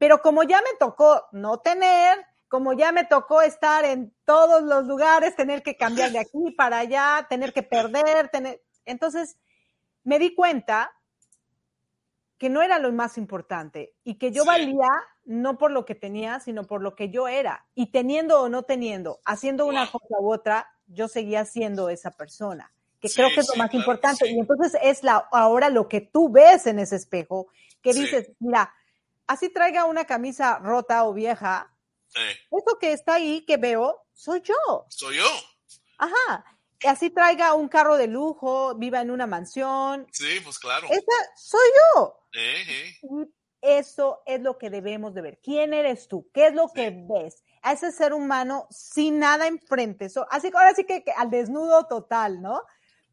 [0.00, 4.86] Pero como ya me tocó no tener, como ya me tocó estar en todos los
[4.86, 8.62] lugares, tener que cambiar de aquí para allá, tener que perder, tener...
[8.86, 9.36] Entonces,
[10.02, 10.90] me di cuenta
[12.38, 14.88] que no era lo más importante y que yo valía
[15.26, 17.66] no por lo que tenía, sino por lo que yo era.
[17.74, 22.72] Y teniendo o no teniendo, haciendo una cosa u otra, yo seguía siendo esa persona,
[23.00, 24.30] que creo que es lo más importante.
[24.30, 27.48] Y entonces es la, ahora lo que tú ves en ese espejo,
[27.82, 28.72] que dices, mira,
[29.30, 31.72] así traiga una camisa rota o vieja,
[32.14, 34.86] eso que está ahí que veo, soy yo.
[34.88, 35.30] Soy yo.
[35.98, 36.44] Ajá.
[36.82, 40.08] Y así traiga un carro de lujo, viva en una mansión.
[40.10, 40.88] Sí, pues claro.
[40.88, 42.26] Esa soy yo.
[42.32, 45.40] Eh, eso es lo que debemos de ver.
[45.40, 46.28] ¿Quién eres tú?
[46.34, 47.44] ¿Qué es lo que ves?
[47.62, 50.06] A ese ser humano sin nada enfrente.
[50.30, 52.64] así ahora sí que al desnudo total, ¿no?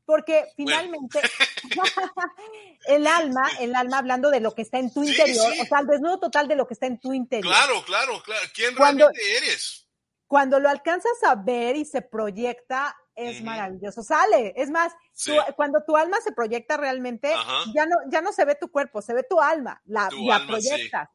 [0.07, 1.19] Porque finalmente
[2.87, 5.87] el alma, el alma hablando de lo que está en tu interior, o sea, el
[5.87, 7.53] desnudo total de lo que está en tu interior.
[7.53, 8.47] Claro, claro, claro.
[8.55, 9.85] ¿Quién realmente eres?
[10.25, 14.01] Cuando lo alcanzas a ver y se proyecta, es maravilloso.
[14.01, 14.93] Sale, es más,
[15.55, 17.29] cuando tu alma se proyecta realmente,
[17.73, 21.09] ya no, ya no se ve tu cuerpo, se ve tu alma, la, la proyectas.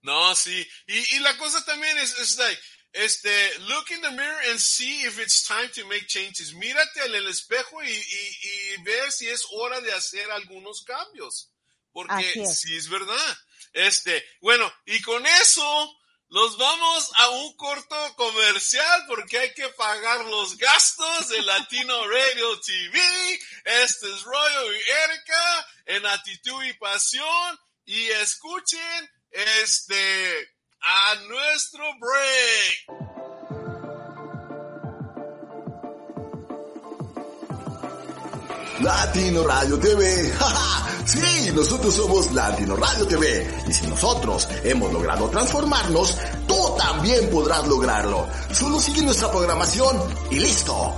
[0.00, 0.66] No, sí.
[0.86, 2.60] Y, y, la cosa también es, es like,
[2.96, 6.54] este, look in the mirror and see if it's time to make changes.
[6.54, 11.50] Mírate en el espejo y, y, y ve si es hora de hacer algunos cambios.
[11.92, 12.60] Porque es.
[12.60, 13.38] sí es verdad.
[13.72, 20.24] Este, bueno, y con eso nos vamos a un corto comercial porque hay que pagar
[20.24, 22.98] los gastos de Latino Radio TV.
[23.64, 27.60] Este es Royo y Erika en Actitud y Pasión.
[27.84, 30.55] Y escuchen, este,
[30.88, 32.86] a nuestro break.
[38.82, 40.32] Latino Radio TV.
[41.06, 43.48] Sí, nosotros somos Latino Radio TV.
[43.68, 46.16] Y si nosotros hemos logrado transformarnos,
[46.48, 48.26] tú también podrás lograrlo.
[48.50, 50.96] Solo sigue nuestra programación y listo.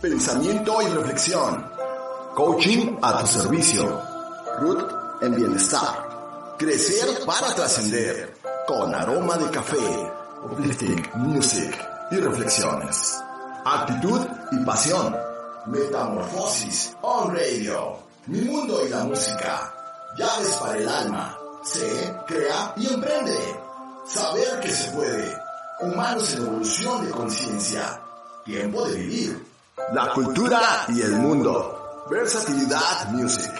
[0.00, 1.70] Pensamiento y reflexión.
[2.34, 4.02] Coaching a tu servicio.
[4.60, 6.09] Ruth en bienestar.
[6.60, 8.36] Crecer para trascender.
[8.66, 10.12] Con aroma de café,
[10.44, 11.74] uplifting music
[12.10, 13.18] y reflexiones.
[13.64, 14.20] Actitud
[14.52, 15.16] y pasión.
[15.68, 18.00] Metamorfosis on radio.
[18.26, 19.72] Mi mundo y la música.
[20.18, 21.38] Llaves para el alma.
[21.64, 23.58] Se crea y emprende.
[24.06, 25.34] Saber que se puede.
[25.80, 28.02] Humanos en evolución de conciencia.
[28.44, 29.46] Tiempo de vivir.
[29.94, 32.04] La cultura y el mundo.
[32.10, 33.50] Versatilidad Music.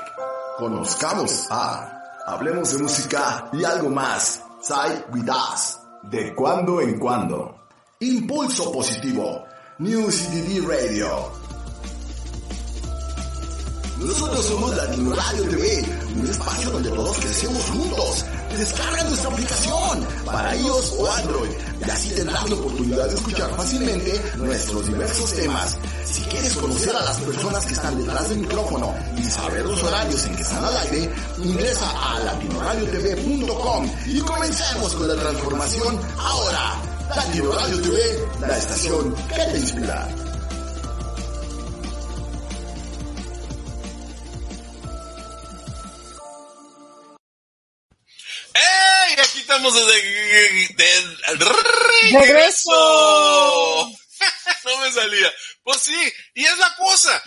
[0.59, 4.43] Conozcamos a Hablemos de música y algo más.
[4.61, 5.79] Sai with us.
[6.03, 7.55] De cuando en cuando.
[8.01, 9.45] Impulso positivo.
[9.79, 11.40] New CDD Radio.
[14.01, 15.85] Nosotros somos Latino Radio TV,
[16.17, 18.25] un espacio donde todos crecemos juntos.
[18.57, 21.51] Descarga nuestra aplicación para iOS o Android
[21.87, 25.77] y así tendrás la oportunidad de escuchar fácilmente nuestros diversos temas.
[26.05, 30.25] Si quieres conocer a las personas que están detrás del micrófono y saber los horarios
[30.25, 36.83] en que están al aire, ingresa a latinoradiotv.com y comencemos con la transformación ahora.
[37.17, 40.09] Latino Radio TV, la estación que te inspira.
[49.61, 49.93] Estamos de,
[52.15, 52.73] regreso.
[54.65, 55.33] no me salía.
[55.63, 57.23] Pues sí, y es la cosa.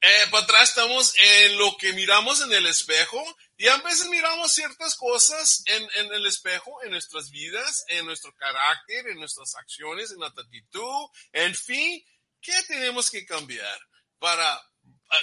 [0.00, 3.20] Eh, para atrás estamos en lo que miramos en el espejo
[3.56, 8.32] y a veces miramos ciertas cosas en, en, el espejo, en nuestras vidas, en nuestro
[8.34, 12.00] carácter, en nuestras acciones, en nuestra actitud, en fin,
[12.40, 13.80] ¿qué tenemos que cambiar
[14.18, 14.62] para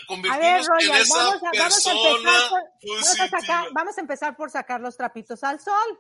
[0.09, 1.95] en vamos a, vamos a, empezar
[3.29, 5.99] por, vamos a empezar por sacar los trapitos al sol.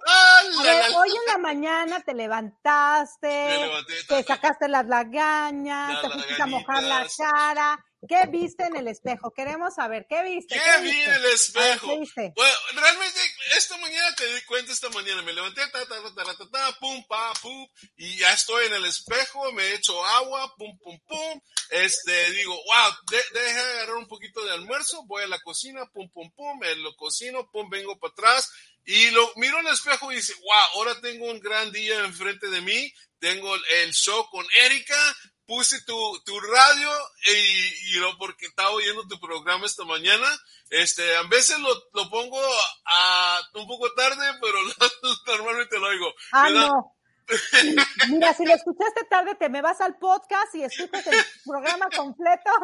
[0.95, 3.71] hoy en la mañana te levantaste,
[4.07, 9.31] te sacaste las lagañas, te fuiste a mojar la cara ¿Qué viste en el espejo?
[9.31, 10.55] Queremos saber, ¿qué viste?
[10.55, 11.87] ¿Qué, vi en el espejo?
[11.87, 13.19] Bueno, realmente
[13.55, 17.05] esta mañana te di cuenta, esta mañana me levanté, ta, ta, ta, ta, ta, pum,
[17.07, 21.41] pa, pum, y ya estoy en el espejo, me he hecho agua, pum, pum, pum,
[21.69, 26.31] este, digo, wow, de agarrar un poquito de almuerzo, voy a la cocina, pum, pum,
[26.35, 28.51] pum, me lo cocino, pum, vengo para atrás,
[28.85, 32.47] y lo miro en el espejo y dice, wow, ahora tengo un gran día enfrente
[32.47, 36.89] de mí, tengo el show con Erika, puse tu, tu radio
[37.27, 40.27] y, y lo, porque estaba oyendo tu programa esta mañana.
[40.69, 42.41] Este, a veces lo, lo pongo
[42.85, 44.57] a, un poco tarde, pero
[45.27, 46.13] normalmente lo oigo.
[46.31, 46.95] Ah, no.
[48.09, 52.51] Mira, si lo escuchaste tarde, te me vas al podcast y escuchas el programa completo.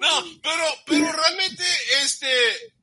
[0.00, 1.64] No, pero, pero realmente,
[2.02, 2.74] este,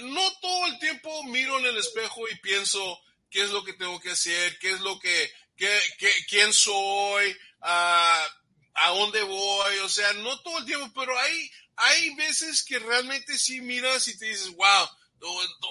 [0.00, 4.00] no todo el tiempo miro en el espejo y pienso qué es lo que tengo
[4.00, 8.26] que hacer, qué es lo que, qué, qué, quién soy, a,
[8.74, 13.38] a dónde voy, o sea, no todo el tiempo, pero hay, hay veces que realmente
[13.38, 14.88] sí miras y te dices, wow,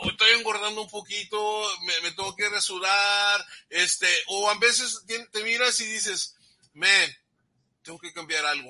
[0.10, 5.80] estoy engordando un poquito, me, me tengo que rasurar, este, o a veces te, miras
[5.80, 6.36] y dices,
[6.74, 7.18] man,
[7.84, 8.70] tengo que cambiar algo.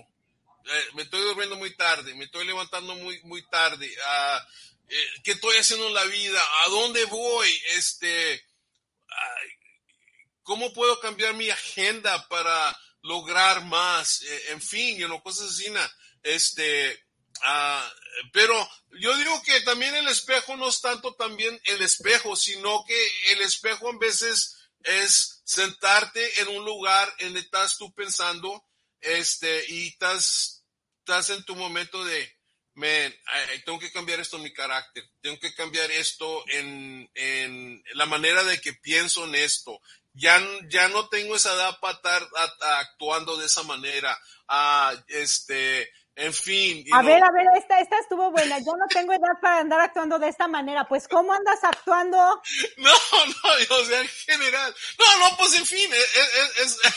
[0.66, 3.88] Eh, me estoy durmiendo muy tarde, me estoy levantando muy, muy tarde.
[3.88, 4.40] Uh,
[5.24, 6.42] ¿Qué estoy haciendo en la vida?
[6.66, 7.50] ¿A dónde voy?
[7.76, 8.46] Este,
[9.10, 9.63] uh,
[10.44, 14.22] ¿Cómo puedo cambiar mi agenda para lograr más?
[14.22, 15.66] Eh, en fin, y cosas así.
[16.22, 17.06] Este,
[17.42, 22.84] uh, pero yo digo que también el espejo no es tanto también el espejo, sino
[22.86, 28.66] que el espejo a veces es sentarte en un lugar en donde estás tú pensando
[29.02, 30.64] este, y estás,
[31.30, 32.38] en tu momento de,
[32.76, 33.14] man,
[33.66, 38.62] tengo que cambiar esto en mi carácter, tengo que cambiar esto en la manera de
[38.62, 39.82] que pienso en esto,
[40.14, 42.22] ya, ya no tengo esa edad para estar
[42.80, 44.16] actuando de esa manera.
[44.48, 46.86] Ah, este, en fin.
[46.94, 48.60] A ver, a ver, esta, esta estuvo buena.
[48.60, 50.88] Yo no tengo edad para andar actuando de esta manera.
[50.88, 52.18] Pues, ¿cómo andas actuando?
[52.78, 52.96] No, no,
[53.78, 54.76] o sea, en general.
[55.00, 56.78] No, no, pues, en fin, es...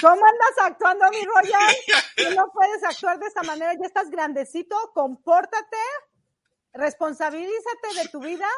[0.00, 1.76] ¿Cómo andas actuando, mi Royal?
[2.14, 3.74] Que no puedes actuar de esta manera.
[3.74, 5.76] Ya estás grandecito, compórtate,
[6.72, 8.48] responsabilízate de tu vida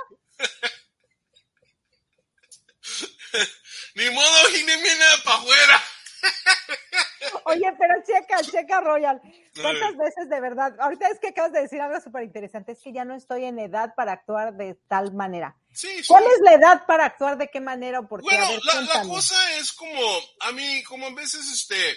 [3.95, 5.83] Ni modo, Jinemina, para afuera.
[7.45, 9.21] Oye, pero checa, checa, Royal.
[9.61, 10.75] ¿Cuántas veces de verdad?
[10.79, 13.59] Ahorita es que acabas de decir algo súper interesante, es que ya no estoy en
[13.59, 15.57] edad para actuar de tal manera.
[15.73, 18.37] Sí, ¿Cuál es la edad para actuar de qué manera o por qué?
[18.37, 18.61] Bueno,
[18.95, 20.01] la, cosa es como,
[20.41, 21.97] a mí, como a veces, este,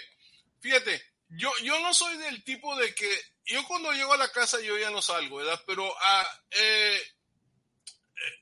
[0.60, 3.10] fíjate, yo, yo no soy del tipo de que,
[3.46, 5.60] yo cuando llego a la casa yo ya no salgo, ¿verdad?
[5.66, 7.02] Pero, ah, eh,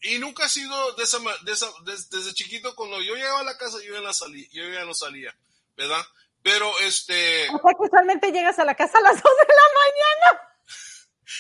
[0.02, 3.58] y nunca ha sido de esa, de esa desde, chiquito cuando yo llegaba a la
[3.58, 5.36] casa yo ya no salía, yo ya no salía,
[5.76, 6.02] ¿verdad?
[6.44, 7.48] Pero este...
[7.50, 10.51] O sea, que usualmente llegas a la casa a las 2 de la mañana.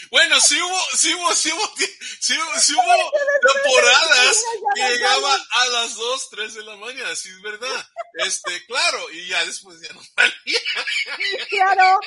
[0.09, 1.75] Bueno, sí hubo, sí hubo, sí hubo,
[2.19, 3.11] sí hubo, sí hubo
[3.53, 4.43] temporadas
[4.75, 7.89] que llegaba a las 2, 3 de la mañana, sí es verdad.
[8.13, 10.59] Este, claro, y ya después ya no salía.
[11.49, 11.99] Claro,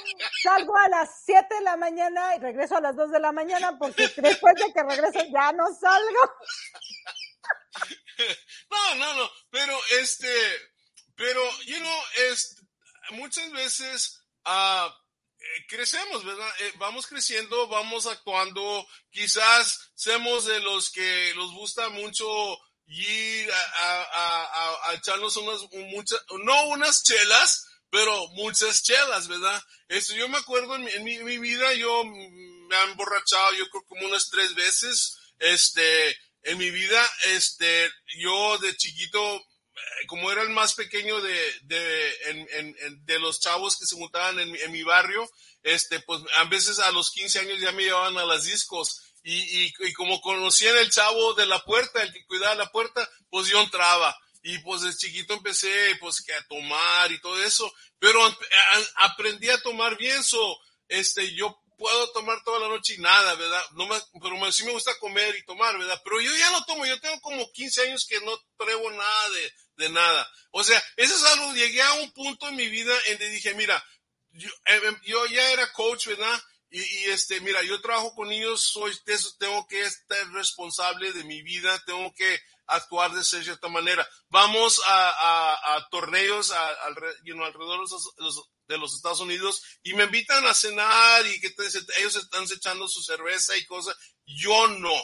[0.43, 3.79] salgo a las 7 de la mañana y regreso a las 2 de la mañana
[3.79, 6.33] porque después de que regreso ya no salgo.
[8.71, 10.29] No, no, no, pero este,
[11.17, 12.57] pero, you know, es,
[13.11, 14.89] muchas veces, eh,
[15.69, 16.51] crecemos, ¿verdad?
[16.61, 22.27] Eh, vamos creciendo, vamos actuando, quizás seamos de los que nos gusta mucho
[22.87, 29.63] ir a, echarnos unas, muchas, no unas chelas, pero muchas chelas, ¿verdad?
[29.89, 34.29] Esto yo me acuerdo en, mi, vida, yo me han emborrachado, yo creo como unas
[34.31, 39.43] tres veces, este, en mi vida, este, yo de chiquito, eh,
[40.07, 44.73] como era el más pequeño de, de, de los chavos que se juntaban en, en
[44.73, 45.29] mi barrio,
[45.63, 49.65] este, pues a veces a los 15 años ya me llevaban a las discos y,
[49.65, 53.61] y, como conocían el chavo de la puerta, el que cuidaba la puerta, pues yo
[53.61, 54.15] entraba.
[54.43, 58.21] Y pues de chiquito empecé pues que a tomar y todo eso, pero
[58.97, 63.63] aprendí a tomar bien, so, este, yo puedo tomar toda la noche y nada, ¿verdad?
[63.73, 65.99] No me, pero sí me gusta comer y tomar, ¿verdad?
[66.05, 69.53] Pero yo ya no tomo, yo tengo como 15 años que no pruebo nada de,
[69.77, 70.31] de nada.
[70.51, 73.55] O sea, eso es algo, llegué a un punto en mi vida en que dije,
[73.55, 73.83] mira,
[74.33, 76.43] yo, eh, em, yo ya era coach, ¿verdad?
[76.71, 78.93] Y, y, este, mira, yo trabajo con niños, soy,
[79.39, 84.09] tengo que estar responsable de mi vida, tengo que actuar de cierta manera.
[84.29, 86.77] Vamos a, torneos a,
[87.25, 91.27] you know, alrededor de los, los, de los, Estados Unidos y me invitan a cenar
[91.27, 91.63] y que te,
[91.99, 93.97] ellos están echando su cerveza y cosas.
[94.25, 94.95] Yo no.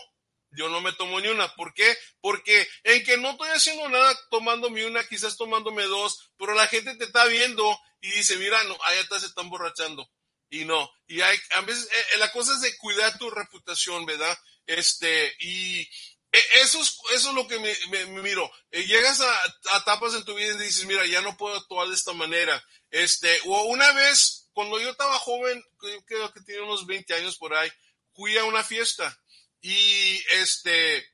[0.53, 1.55] Yo no me tomo ni una.
[1.55, 1.97] ¿Por qué?
[2.21, 6.97] Porque en que no estoy haciendo nada tomándome una, quizás tomándome dos, pero la gente
[6.97, 10.11] te está viendo y dice, mira, no, allá te se están borrachando.
[10.49, 10.91] Y no.
[11.07, 14.37] Y hay, a veces, eh, la cosa es de cuidar tu reputación, ¿verdad?
[14.67, 15.89] Este, y,
[16.33, 18.51] eso es, eso es lo que me, miro.
[18.71, 19.43] Eh, llegas a,
[19.73, 22.63] a, etapas en tu vida y dices, mira, ya no puedo actuar de esta manera.
[22.91, 25.63] Este, o una vez, cuando yo estaba joven,
[26.07, 27.71] creo que tenía unos 20 años por ahí,
[28.15, 29.17] fui a una fiesta
[29.61, 31.07] y este,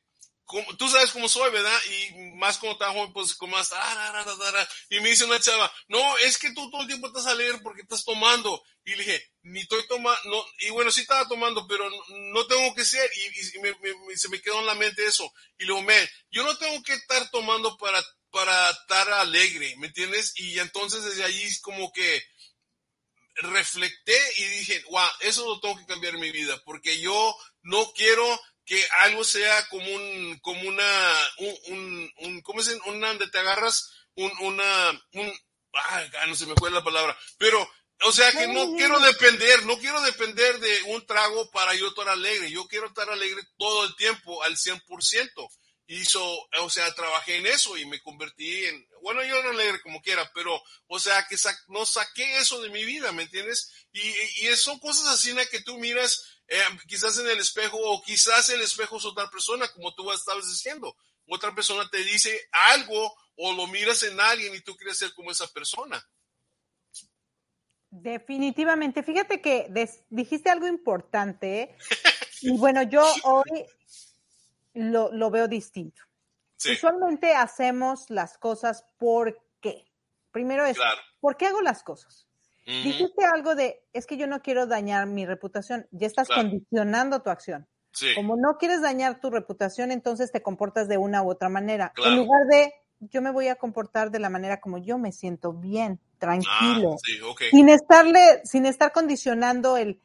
[0.46, 1.78] como, tú sabes cómo soy, ¿verdad?
[1.90, 6.18] Y más cuando estaba joven, pues como más, ah, y me dice una chava, no,
[6.18, 8.62] es que tú todo el tiempo estás a porque estás tomando.
[8.84, 12.72] Y le dije, ni estoy tomando, no, y bueno, sí estaba tomando, pero no, tengo
[12.76, 15.28] que ser, y, y me, me, se me quedó en la mente eso.
[15.58, 20.32] Y luego, me, yo no tengo que estar tomando para, para estar alegre, ¿me entiendes?
[20.36, 22.22] Y entonces desde allí como que
[23.36, 27.92] reflecté y dije, wow, eso lo tengo que cambiar en mi vida, porque yo no
[27.92, 32.68] quiero que algo sea como un, como una, un, un, un ¿cómo es?
[32.86, 35.32] Una donde te agarras un, una, un,
[35.74, 37.68] ah, no se me fue la palabra, pero,
[38.02, 42.08] o sea que no quiero depender, no quiero depender de un trago para yo estar
[42.08, 45.48] alegre, yo quiero estar alegre todo el tiempo, al 100%.
[45.88, 50.02] Hizo, o sea, trabajé en eso y me convertí en, bueno, yo no alegre como
[50.02, 53.86] quiera, pero, o sea, que sa no saqué eso de mi vida, ¿me entiendes?
[53.92, 58.02] Y, y son cosas así en que tú miras, eh, quizás en el espejo o
[58.02, 60.96] quizás el espejo es otra persona, como tú estabas diciendo.
[61.28, 65.30] Otra persona te dice algo o lo miras en alguien y tú quieres ser como
[65.30, 66.04] esa persona.
[67.90, 69.02] Definitivamente.
[69.02, 69.68] Fíjate que
[70.10, 71.76] dijiste algo importante
[72.42, 73.64] y bueno, yo hoy
[74.76, 76.02] lo, lo veo distinto.
[76.56, 76.72] Sí.
[76.72, 79.86] Usualmente hacemos las cosas por qué.
[80.30, 81.00] Primero es, claro.
[81.20, 82.28] ¿por qué hago las cosas?
[82.66, 82.82] Uh -huh.
[82.84, 86.42] Dijiste algo de, es que yo no quiero dañar mi reputación, ya estás claro.
[86.42, 87.66] condicionando tu acción.
[87.92, 88.08] Sí.
[88.14, 91.92] Como no quieres dañar tu reputación, entonces te comportas de una u otra manera.
[91.94, 92.10] Claro.
[92.10, 95.54] En lugar de, yo me voy a comportar de la manera como yo me siento
[95.54, 97.50] bien, tranquilo, ah, sí, okay.
[97.50, 100.00] sin estarle, sin estar condicionando el,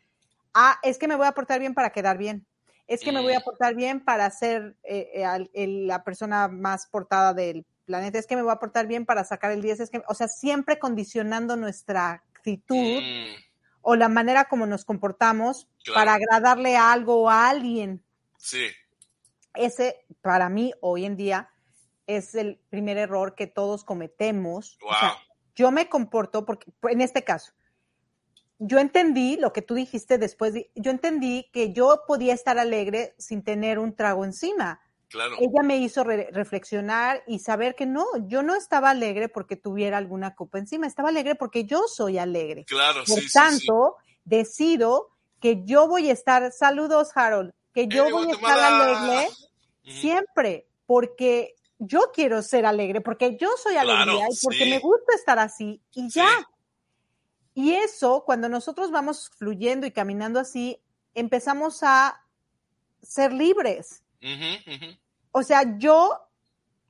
[0.53, 2.45] ah, es que me voy a portar bien para quedar bien.
[2.93, 6.87] Es que me voy a portar bien para ser eh, eh, el, la persona más
[6.87, 8.19] portada del planeta.
[8.19, 9.79] Es que me voy a portar bien para sacar el 10.
[9.79, 13.35] Es que, o sea, siempre condicionando nuestra actitud mm.
[13.81, 16.01] o la manera como nos comportamos claro.
[16.01, 18.03] para agradarle a algo o a alguien.
[18.37, 18.67] Sí.
[19.53, 21.49] Ese, para mí, hoy en día,
[22.07, 24.77] es el primer error que todos cometemos.
[24.81, 24.89] Wow.
[24.91, 25.17] O sea,
[25.55, 27.53] yo me comporto, porque en este caso,
[28.63, 33.15] yo entendí lo que tú dijiste después, de, yo entendí que yo podía estar alegre
[33.17, 34.79] sin tener un trago encima.
[35.07, 35.35] Claro.
[35.39, 39.97] Ella me hizo re reflexionar y saber que no, yo no estaba alegre porque tuviera
[39.97, 42.65] alguna copa encima, estaba alegre porque yo soy alegre.
[42.65, 44.19] Claro, Por sí, tanto, sí, sí.
[44.25, 45.09] decido
[45.39, 48.53] que yo voy a estar, saludos Harold, que yo hey, voy Guatemala.
[48.53, 50.01] a estar alegre uh -huh.
[50.01, 55.15] siempre, porque yo quiero ser alegre, porque yo soy alegría claro, y porque me gusta
[55.15, 56.29] estar así y ya.
[57.53, 60.81] Y eso, cuando nosotros vamos fluyendo y caminando así,
[61.13, 62.23] empezamos a
[63.01, 64.03] ser libres.
[64.21, 64.99] Uh -huh, uh -huh.
[65.31, 66.27] O sea, yo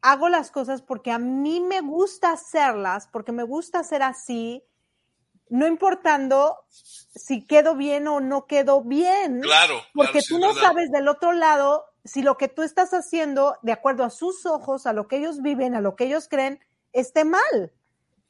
[0.01, 4.63] hago las cosas porque a mí me gusta hacerlas, porque me gusta hacer así,
[5.49, 9.41] no importando si quedo bien o no quedo bien.
[9.41, 9.81] Claro.
[9.93, 10.61] Porque claro, tú sí, no verdad.
[10.61, 14.87] sabes del otro lado si lo que tú estás haciendo, de acuerdo a sus ojos,
[14.87, 16.59] a lo que ellos viven, a lo que ellos creen,
[16.93, 17.71] esté mal.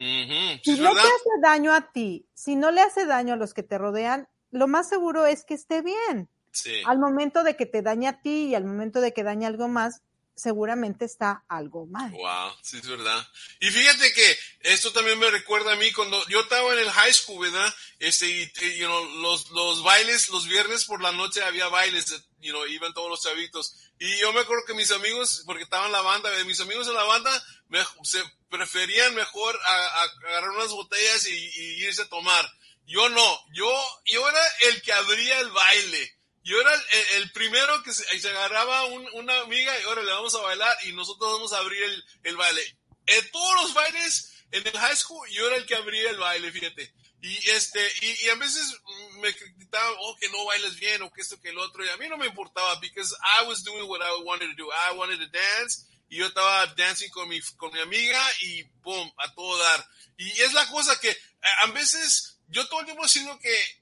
[0.02, 0.62] Uh -huh.
[0.64, 1.04] Si no verdad.
[1.04, 4.28] te hace daño a ti, si no le hace daño a los que te rodean,
[4.50, 6.28] lo más seguro es que esté bien.
[6.52, 6.82] Sí.
[6.88, 9.68] Al momento de que te daña a ti y al momento de que daña algo
[9.68, 10.02] más,
[10.36, 12.12] seguramente está algo mal.
[12.12, 13.28] Wow, sí es verdad.
[13.60, 17.14] Y fíjate que esto también me recuerda a mí cuando yo estaba en el high
[17.14, 17.74] school, ¿verdad?
[18.00, 22.26] Este, y, y you know, los, los bailes, los viernes por la noche había bailes,
[22.42, 23.76] you know, iban todos los chavitos.
[24.00, 27.04] Y yo me acuerdo que mis amigos, porque estaban la banda, mis amigos en la
[27.04, 27.32] banda
[27.70, 32.50] me, se preferían mejor a, a agarrar unas botellas y, y irse a tomar.
[32.86, 33.72] Yo no, yo,
[34.06, 38.30] yo era el que abría el baile yo era el, el primero que se, se
[38.30, 41.84] agarraba un, una amiga y ahora le vamos a bailar y nosotros vamos a abrir
[41.84, 42.78] el, el baile.
[43.06, 46.52] En todos los bailes en el high school yo era el que abría el baile,
[46.52, 46.94] fíjate.
[47.22, 48.76] Y, este, y, y a veces
[49.20, 51.86] me criticaban, oh, que no bailas bien, o que esto, que el otro.
[51.86, 54.70] Y a mí no me importaba, because I was doing what I wanted to do.
[54.72, 55.88] I wanted to dance.
[56.10, 59.88] Y yo estaba dancing con mi, con mi amiga y boom, a todo dar.
[60.18, 61.16] Y es la cosa que
[61.62, 63.82] a veces yo todo el tiempo siento que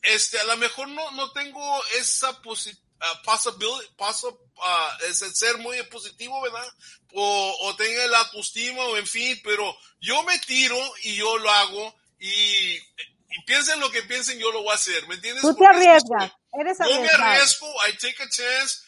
[0.00, 2.82] este, a lo mejor no, no tengo esa posibilidad
[3.22, 3.88] possibility,
[5.08, 6.66] es el ser muy positivo, ¿verdad?
[7.12, 11.50] O, o tenga la autoestima, o en fin, pero yo me tiro y yo lo
[11.50, 12.78] hago y,
[13.46, 15.42] piensen lo que piensen, yo lo voy a hacer, ¿me entiendes?
[15.42, 18.82] Tú te arriesgas, eres Yo me arriesgo, I take a chance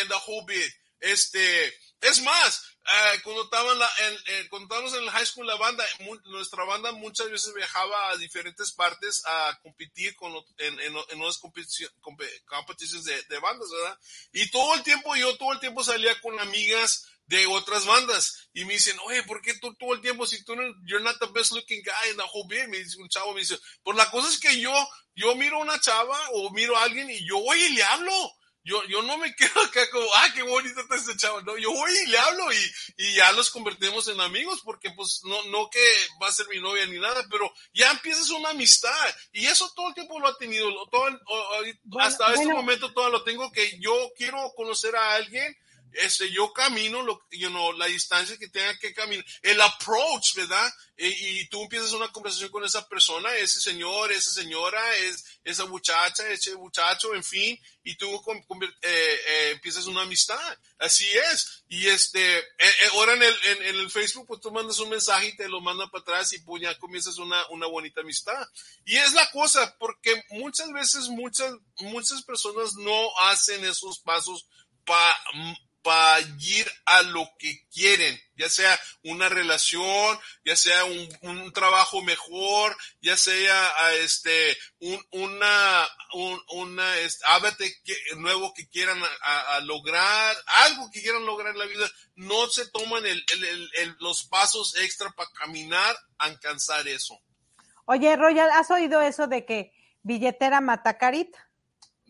[0.00, 0.72] and the whole bit.
[1.00, 5.54] Este, es más, Uh, cuando, la, en, eh, cuando estábamos en el high school, la
[5.54, 5.84] banda,
[6.24, 11.38] nuestra banda muchas veces viajaba a diferentes partes a competir con, en, en, en unas
[11.38, 11.94] competiciones
[13.04, 13.98] de, de, bandas, ¿verdad?
[14.32, 18.64] Y todo el tiempo, yo todo el tiempo salía con amigas de otras bandas y
[18.64, 21.28] me dicen, oye, ¿por qué tú todo el tiempo, si tú no, you're not the
[21.32, 22.68] best looking guy in the whole band?
[22.68, 24.72] Me dice un chavo, me dice, pues la cosa es que yo,
[25.14, 28.32] yo miro a una chava o miro a alguien y yo voy y le hablo
[28.64, 31.40] yo, yo no me quedo acá como, ah, qué bonito está este chavo.
[31.42, 35.22] No, yo voy y le hablo y, y ya los convertimos en amigos porque pues
[35.24, 35.84] no, no que
[36.20, 39.88] va a ser mi novia ni nada, pero ya empiezas una amistad y eso todo
[39.88, 41.04] el tiempo lo ha tenido, todo,
[42.00, 45.56] hasta este momento todo lo tengo que yo quiero conocer a alguien
[45.94, 50.72] este, yo camino lo, you know, la distancia que tenga que caminar, el approach, ¿verdad?
[50.96, 55.64] Y, y, tú empiezas una conversación con esa persona, ese señor, esa señora, es, esa
[55.66, 60.58] muchacha, ese muchacho, en fin, y tú eh, eh, empiezas una amistad.
[60.78, 61.64] Así es.
[61.68, 64.90] Y este, eh, eh, ahora en el, en, en, el Facebook, pues tú mandas un
[64.90, 68.46] mensaje y te lo mandan para atrás y pues ya comienzas una, una bonita amistad.
[68.84, 74.46] Y es la cosa, porque muchas veces muchas, muchas personas no hacen esos pasos
[74.84, 75.16] para
[75.82, 82.02] para ir a lo que quieren, ya sea una relación, ya sea un, un trabajo
[82.02, 87.24] mejor, ya sea a este un, una un una este,
[87.84, 92.68] que, nuevo que quieran a, lograr, algo que quieran lograr en la vida, no se
[92.70, 97.20] toman el, el, el, los pasos extra para caminar a alcanzar eso.
[97.84, 99.72] Oye, Royal, ¿has oído eso de que
[100.02, 101.51] billetera mata carita?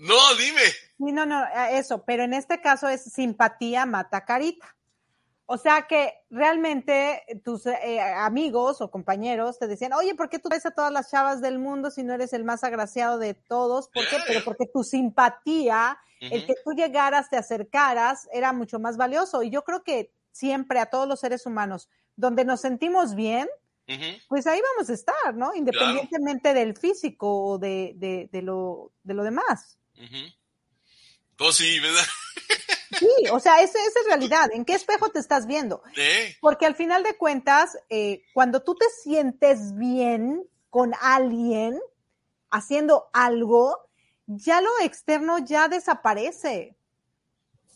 [0.02, 0.60] No, dime.
[0.98, 4.76] Sí, no, no, eso, pero en este caso es simpatía mata carita.
[5.46, 10.48] O sea que realmente tus eh, amigos o compañeros te decían, oye, ¿por qué tú
[10.48, 13.88] ves a todas las chavas del mundo si no eres el más agraciado de todos?
[13.90, 14.16] ¿Por qué?
[14.26, 16.32] Pero porque tu simpatía, uh -huh.
[16.32, 19.44] el que tú llegaras, te acercaras, era mucho más valioso.
[19.44, 23.48] Y yo creo que siempre a todos los seres humanos, donde nos sentimos bien,
[23.88, 24.22] uh -huh.
[24.28, 25.54] pues ahí vamos a estar, ¿no?
[25.54, 26.58] Independientemente claro.
[26.58, 29.78] del físico o de, de, de, lo, de lo demás.
[29.96, 30.34] Uh -huh.
[31.36, 32.04] Pues sí, ¿verdad?
[32.98, 34.50] Sí, o sea, esa, esa, es realidad.
[34.52, 35.82] ¿En qué espejo te estás viendo?
[36.40, 41.80] Porque al final de cuentas, eh, cuando tú te sientes bien con alguien
[42.50, 43.88] haciendo algo,
[44.26, 46.76] ya lo externo ya desaparece.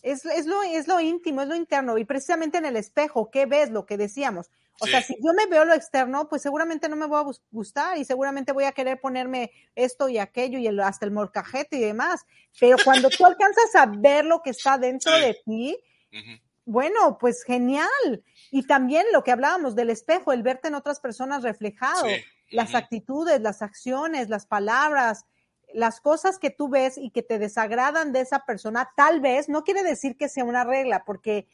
[0.03, 1.99] Es, es, lo, es lo íntimo, es lo interno.
[1.99, 3.71] Y precisamente en el espejo, ¿qué ves?
[3.71, 4.51] Lo que decíamos.
[4.81, 4.91] O sí.
[4.91, 8.05] sea, si yo me veo lo externo, pues seguramente no me voy a gustar y
[8.05, 12.27] seguramente voy a querer ponerme esto y aquello y el, hasta el molcajete y demás.
[12.61, 15.21] Pero cuando tú alcanzas a ver lo que está dentro sí.
[15.21, 15.79] de ti,
[16.13, 16.43] uh -huh.
[16.65, 18.25] bueno, pues genial.
[18.51, 22.13] Y también lo que hablábamos del espejo, el verte en otras personas reflejado, sí.
[22.13, 22.25] uh -huh.
[22.51, 25.25] las actitudes, las acciones, las palabras,
[25.73, 29.63] las cosas que tú ves y que te desagradan de esa persona, tal vez no
[29.63, 31.49] quiere decir que sea una regla, porque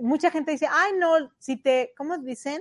[0.00, 2.60] mucha gente dice, ay, no, si te, ¿cómo dicen?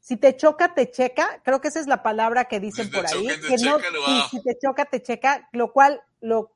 [0.00, 1.40] Si te choca, te checa.
[1.44, 3.26] Creo que esa es la palabra que dicen si por ahí.
[3.26, 4.28] Que checa, no, wow.
[4.30, 6.52] si, si, te choca, te checa, lo cual lo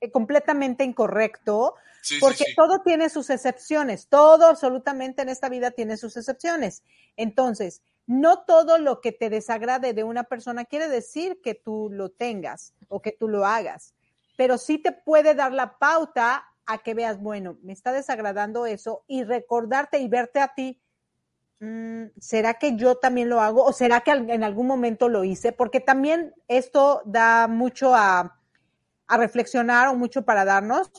[0.00, 2.54] eh, completamente incorrecto, sí, porque sí, sí.
[2.54, 4.08] todo tiene sus excepciones.
[4.08, 6.82] Todo absolutamente en esta vida tiene sus excepciones.
[7.16, 12.10] Entonces, no todo lo que te desagrade de una persona quiere decir que tú lo
[12.10, 13.94] tengas o que tú lo hagas,
[14.36, 19.04] pero sí te puede dar la pauta a que veas, bueno, me está desagradando eso
[19.06, 20.80] y recordarte y verte a ti,
[21.60, 25.52] mmm, ¿será que yo también lo hago o será que en algún momento lo hice?
[25.52, 28.38] Porque también esto da mucho a,
[29.06, 30.90] a reflexionar o mucho para darnos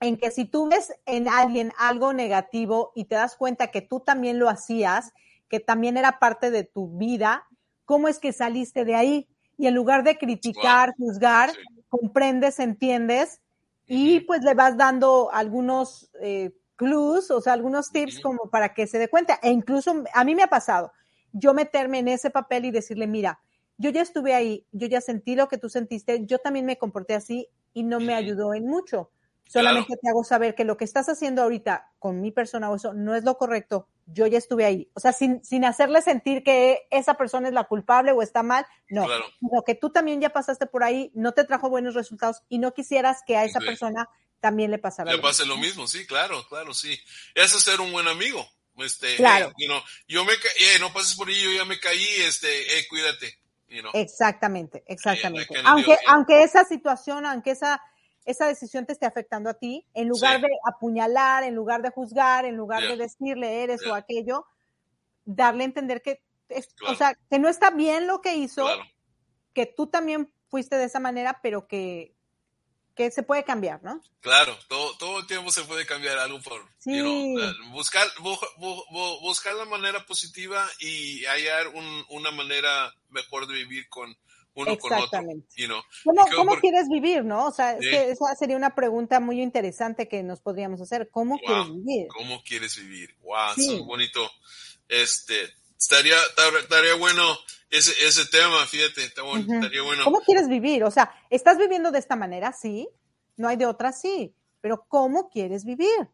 [0.00, 4.00] en que si tú ves en alguien algo negativo y te das cuenta que tú
[4.00, 5.12] también lo hacías,
[5.48, 7.46] que también era parte de tu vida,
[7.84, 9.28] ¿cómo es que saliste de ahí?
[9.56, 11.50] Y en lugar de criticar, juzgar,
[11.88, 13.40] comprendes, entiendes
[13.86, 18.86] y pues le vas dando algunos eh, clues, o sea, algunos tips como para que
[18.86, 19.38] se dé cuenta.
[19.42, 20.92] E incluso a mí me ha pasado
[21.38, 23.40] yo meterme en ese papel y decirle, mira,
[23.78, 27.14] yo ya estuve ahí, yo ya sentí lo que tú sentiste, yo también me comporté
[27.14, 29.10] así y no me ayudó en mucho.
[29.44, 32.94] Solamente te hago saber que lo que estás haciendo ahorita con mi persona o eso
[32.94, 33.86] no es lo correcto.
[34.06, 34.88] Yo ya estuve ahí.
[34.94, 38.64] O sea, sin, sin hacerle sentir que esa persona es la culpable o está mal.
[38.88, 39.04] No.
[39.04, 39.24] Claro.
[39.40, 42.72] Sino que tú también ya pasaste por ahí, no te trajo buenos resultados y no
[42.72, 43.66] quisieras que a esa Sí.
[43.66, 44.08] persona
[44.40, 46.96] también le pasara Le lo pasa lo mismo, sí, claro, claro, sí.
[47.34, 48.46] Eso es ser un buen amigo.
[48.78, 49.48] Este, Claro.
[49.48, 52.78] eh, you know, yo me eh, no pases por ahí, yo ya me caí, este,
[52.78, 53.38] eh, cuídate.
[53.68, 53.90] You know.
[53.94, 55.46] Exactamente, exactamente.
[55.48, 57.82] kind of aunque, aunque esa situación, aunque esa,
[58.26, 60.42] esa decisión te esté afectando a ti, en lugar Sí.
[60.42, 62.90] de apuñalar, en lugar de juzgar, en lugar Yeah.
[62.90, 64.44] de decirle eres o aquello,
[65.24, 68.84] darle a entender que, es- o sea, que no está bien lo que hizo, Claro,
[69.54, 72.12] que tú también fuiste de esa manera, pero que,
[72.94, 74.00] que se puede cambiar, ¿no?
[74.20, 77.34] claro, todo, todo el tiempo se puede cambiar algo por, you know, Sí.
[77.38, 83.46] eh, buscar, bu- bu- bu- buscar la manera positiva y hallar un- una manera mejor
[83.46, 84.16] de vivir con
[84.56, 85.04] uno con otro.
[85.04, 85.46] Exactamente.
[85.56, 85.80] You know.
[86.34, 87.46] ¿Cómo, quieres vivir, no?
[87.46, 87.90] O sea, es Sí.
[87.90, 91.08] que esa sería una pregunta muy interesante que nos podríamos hacer.
[91.10, 91.40] ¿Cómo Wow.
[91.46, 92.08] quieres vivir?
[92.08, 93.16] ¿Cómo quieres vivir?
[93.22, 93.62] Wow, Sí.
[93.66, 94.30] eso es bonito.
[94.88, 95.34] Este,
[95.78, 96.16] estaría,
[96.60, 97.22] estaría- bueno
[97.70, 100.04] ese, ese tema, fíjate, está bueno, estaría bueno.
[100.04, 100.84] ¿Cómo quieres vivir?
[100.84, 102.52] O sea, ¿estás viviendo de esta manera?
[102.52, 102.88] Sí.
[103.36, 104.34] No hay de otra, sí.
[104.60, 106.08] Pero ¿cómo quieres vivir?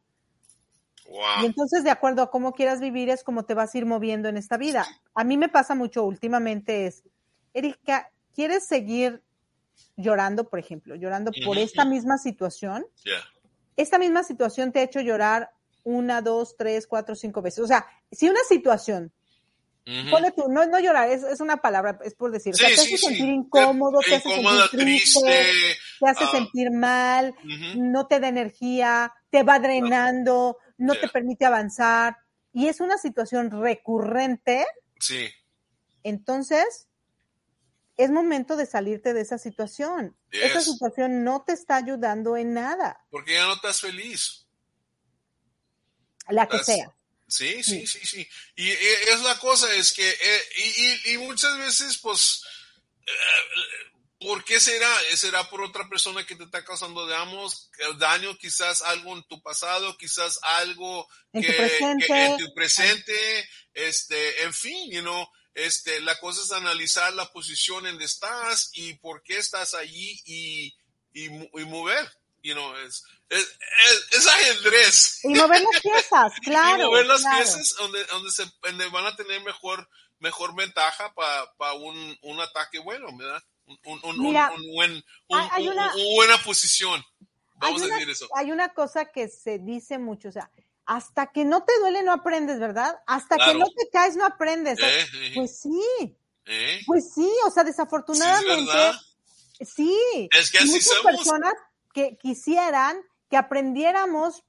[1.43, 4.29] Y entonces, de acuerdo a cómo quieras vivir, es como te vas a ir moviendo
[4.29, 4.87] en esta vida.
[5.15, 7.03] A mí me pasa mucho últimamente es,
[7.53, 9.23] Erika, ¿quieres seguir
[9.97, 12.87] llorando, por ejemplo, llorando por esta misma situación?
[13.05, 13.25] Yeah.
[13.77, 15.51] Esta misma situación te ha hecho llorar
[15.85, 17.61] una, dos, tres, cuatro, cinco veces.
[17.65, 19.13] O sea, si una situación
[19.85, 20.11] Ujú.
[20.11, 22.55] Ponle tú, no, no llorar, es, es una palabra, es por decir.
[22.55, 23.07] o sea, Sí, te sí, hace sí.
[23.09, 25.81] sentir incómodo, te hace Incómoda, sentir triste, triste.
[25.99, 27.35] te hace ah, sentir mal,
[27.75, 32.17] no te da energía, te va drenando, no te permite avanzar.
[32.53, 34.65] Y es una situación recurrente,
[35.01, 35.27] Sí,
[36.05, 36.89] entonces
[37.97, 40.17] es momento de salirte de esa situación.
[40.31, 44.47] Esa situación no te está ayudando en nada, porque ya no estás feliz.
[46.29, 46.97] la que Estás- sea.
[47.29, 48.29] Sí, sí, sí, sí.
[48.57, 52.45] Y eh, es la cosa, es que, eh, y, y- y muchas veces, pues,
[53.07, 53.91] eh,
[54.21, 54.89] ¿por qué será?
[55.17, 59.97] ¿Será por otra persona que te está causando daños, daño, quizás algo en tu pasado,
[59.97, 62.07] quizás algo En tu presente.
[62.07, 67.31] que en tu presente, este, en fin, you know, este, la cosa es analizar la
[67.33, 70.75] posición en que estás y por qué estás allí y,
[71.13, 72.11] y, y mover,
[72.43, 76.83] you know, es, es, es, es ajedrez Y mover las piezas, claro.
[76.83, 77.37] y mover las claro.
[77.39, 79.89] piezas donde, donde, se, donde van a tener mejor,
[80.19, 83.43] mejor ventaja para un, un ataque bueno, ¿verdad?
[83.67, 87.05] Un, un, un, Mira, un, un buen, hay- una- un buena posición.
[87.57, 88.29] Vamos hay a una, decir eso.
[88.35, 90.51] hay una cosa que se dice mucho, o sea,
[90.87, 92.99] hasta que no te duele no aprendes, ¿verdad?
[93.07, 93.53] Hasta Claro.
[93.53, 94.79] que no te caes no aprendes.
[94.81, 95.83] Eh, eh, Pues sí,
[96.47, 96.81] eh.
[96.87, 98.73] pues sí, o sea, desafortunadamente,
[99.61, 99.97] sí.
[100.33, 101.05] Es que así muchas somos.
[101.17, 101.55] personas
[101.95, 104.45] que quisieran que aprendiéramos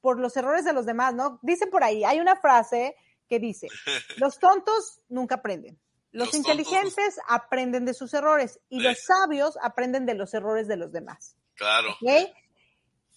[0.00, 1.38] por los errores de los demás, ¿no?
[1.42, 2.94] Dicen por ahí, hay una frase
[3.28, 3.66] que dice,
[4.18, 5.78] los tontos nunca aprenden.
[6.12, 10.66] Los, Los tontos- inteligentes aprenden de sus errores y los sabios aprenden de los errores
[10.68, 11.36] de los demás.
[11.54, 11.90] Claro.
[12.00, 12.30] ¿ok?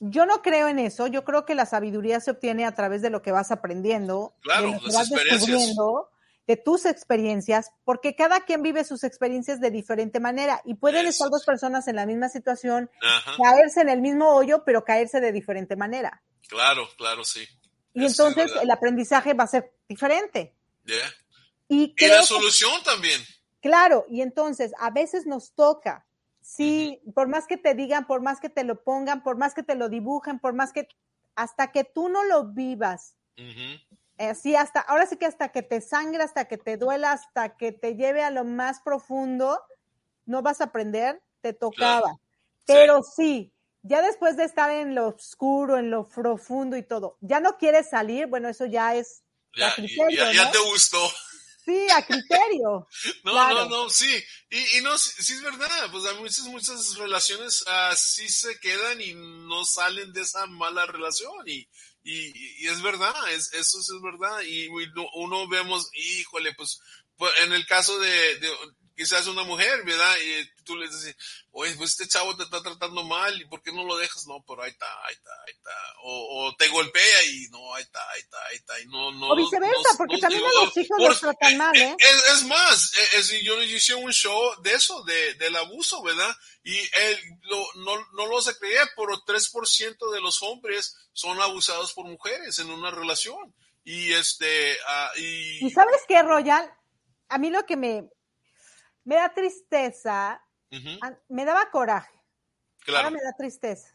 [0.04, 1.06] Yo no creo en eso.
[1.08, 4.68] Yo creo que la sabiduría se obtiene a través de lo que vas aprendiendo, Claro,
[4.68, 6.10] de lo que las vas descubriendo,
[6.48, 11.10] de tus experiencias, porque cada quien vive sus experiencias de diferente manera y pueden Eso.
[11.10, 13.34] estar dos personas en la misma situación, Ajá.
[13.42, 16.24] caerse en el mismo hoyo, pero caerse de diferente manera.
[16.50, 17.48] Claro, claro, sí.
[17.94, 20.56] Y Eso entonces el aprendizaje va a ser diferente.
[20.86, 20.98] Yeah.
[21.68, 23.22] Y, la que- solución también.
[23.62, 26.08] Claro, y entonces a veces nos toca,
[26.42, 29.64] sí, por más que te digan, por más que te lo pongan, por más que
[29.64, 30.88] te lo dibujen, por más que,
[31.36, 33.98] hasta que tú no lo vivas, Ujú.
[34.18, 37.58] eh, sí, hasta, ahora sí que hasta que te sangre, hasta que te duela, hasta
[37.58, 39.62] que te lleve a lo más profundo,
[40.26, 42.18] no vas a aprender, te tocaba.
[42.66, 47.40] Pero sí, ya después de estar en lo oscuro, en lo profundo y todo, ya
[47.40, 49.24] no quieres salir, bueno, eso ya es
[49.56, 50.52] Ya, criterio, ya, ya ¿no?
[50.52, 51.00] te gustó.
[51.66, 52.88] Sí, a criterio.
[53.24, 53.66] No, Claro.
[53.66, 54.12] no, no, sí.
[54.50, 55.90] Y, y no, sí, sí es verdad.
[55.92, 61.32] Pues hay muchas, muchas relaciones así se quedan y no salen de esa mala relación.
[61.48, 61.68] Y,
[62.04, 64.42] y, y es verdad, es, eso sí es verdad.
[64.42, 64.68] Y
[65.16, 66.80] uno- vemos, híjole, pues,
[67.18, 68.10] pues, en el caso de,
[68.40, 68.50] de
[68.96, 70.16] quizás una mujer, ¿verdad?
[70.24, 71.16] Y tú le dices,
[71.52, 74.26] oye, pues este chavo te está tratando mal, ¿y por qué no lo dejas?
[74.28, 75.72] No, pero ahí está, ahí está, ahí está.
[76.04, 78.80] O, o te golpea y no, ahí está, ahí está, ahí está.
[78.82, 81.58] Y no, no, O viceversa, no- porque no- también a los hijos por- los tratan
[81.58, 81.96] mal, ¿eh?
[81.98, 86.36] es, es más, eh, es- yo hice un show de eso, de, del abuso, ¿verdad?
[86.64, 91.94] Y él lo, no, no lo se creía, pero 3% de los hombres son abusados
[91.94, 93.56] por mujeres en una relación.
[93.84, 96.72] Y este, ah, y, ¿Y sabes qué, Royal?
[97.30, 98.04] A mí lo que me,
[99.04, 100.42] me da tristeza,
[101.30, 102.14] me daba coraje,
[102.88, 103.90] ahora me da tristeza.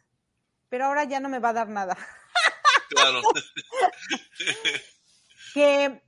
[0.69, 1.97] pero ahora ya no me va a dar nada.
[2.89, 3.21] Claro.
[5.55, 6.03] que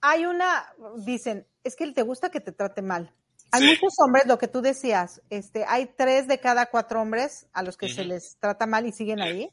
[0.00, 3.14] hay una, dicen, es que te gusta que te trate mal.
[3.52, 3.66] Hay Sí.
[3.68, 7.76] muchos hombres, lo que tú decías, este, hay tres de cada cuatro hombres a los
[7.76, 9.24] que se les trata mal y siguen Sí.
[9.24, 9.50] ahí.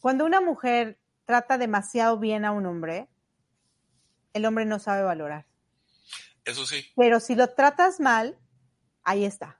[0.00, 3.08] Cuando una mujer trata demasiado bien a un hombre,
[4.32, 5.46] el hombre no sabe valorar.
[6.44, 6.84] Eso sí.
[6.96, 8.38] Pero si lo tratas mal,
[9.04, 9.58] ahí está.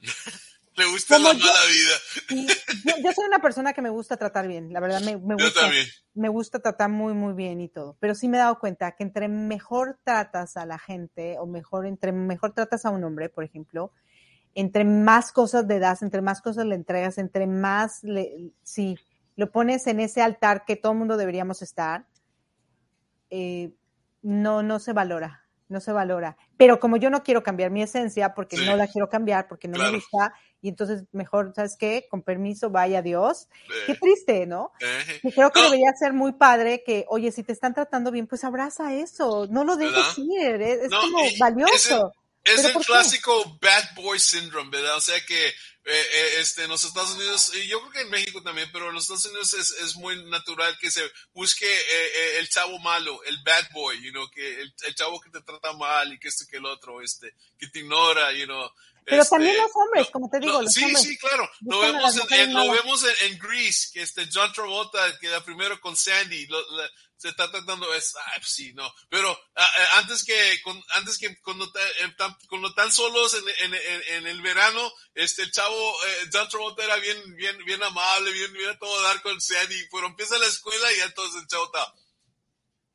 [0.76, 2.46] Le gusta Como la yo- mala vida.
[2.86, 5.44] Yo, yo soy una persona que me gusta tratar bien, la verdad me, me Yo
[5.44, 5.86] gusta, también.
[6.14, 9.02] me gusta tratar muy muy bien y todo, pero sí me he dado cuenta que
[9.02, 13.44] entre mejor tratas a la gente o mejor entre mejor tratas a un hombre, por
[13.44, 13.92] ejemplo,
[14.54, 18.96] entre más cosas le das, entre más cosas le entregas, entre más le, sí,
[19.36, 22.06] lo pones en ese altar que todo el mundo deberíamos estar,
[23.28, 23.70] eh,
[24.22, 26.36] no no se valora, no se valora.
[26.56, 28.64] Pero como yo no quiero cambiar mi esencia porque Sí.
[28.66, 29.92] no la quiero cambiar porque no Claro.
[29.92, 32.06] me gusta y entonces mejor, ¿sabes qué?
[32.10, 33.48] Con permiso, vaya Dios.
[33.86, 34.72] Qué triste, ¿no?
[34.80, 35.20] eh.
[35.22, 35.64] Y creo que No.
[35.66, 39.64] debería ser muy padre que, oye, si te están tratando bien, pues abraza eso, no
[39.64, 40.14] lo dejes ¿Verdad?
[40.18, 42.12] ir, es, es como valioso.
[42.44, 42.84] Es ¿Pero el qué?
[42.84, 44.96] clásico bad boy syndrome, ¿verdad?
[44.96, 48.10] O sea que eh, eh, este, en los Estados Unidos, y yo creo que en
[48.10, 51.80] México también, pero en los Estados Unidos es, es muy natural que se busque eh,
[51.90, 55.40] eh, el chavo malo, el bad boy, you know, que el, el chavo que te
[55.42, 58.70] trata mal y que esto que el otro, este, que te ignora, you know.
[59.04, 61.50] Pero este, también los hombres, no, como te digo, no, los sí, hombres sí, claro.
[61.62, 65.80] Lo vemos, en, en- lo vemos en, en Grease, que este John Travolta queda primero
[65.80, 66.90] con Sandy, lo- la-
[67.20, 68.90] se está tratando, es, ah, pues sí, no.
[69.10, 71.80] Pero ah, eh, antes que, con- antes que cuando, ta-
[72.16, 76.48] tan, cuando tan solos en, en, en, en el verano, este, el chavo, eh, John
[76.48, 80.38] Travolta era bien, bien, bien amable, bien, bien a todo dar con Sandy, pero empieza
[80.38, 81.92] la escuela y ya entonces el chavo está,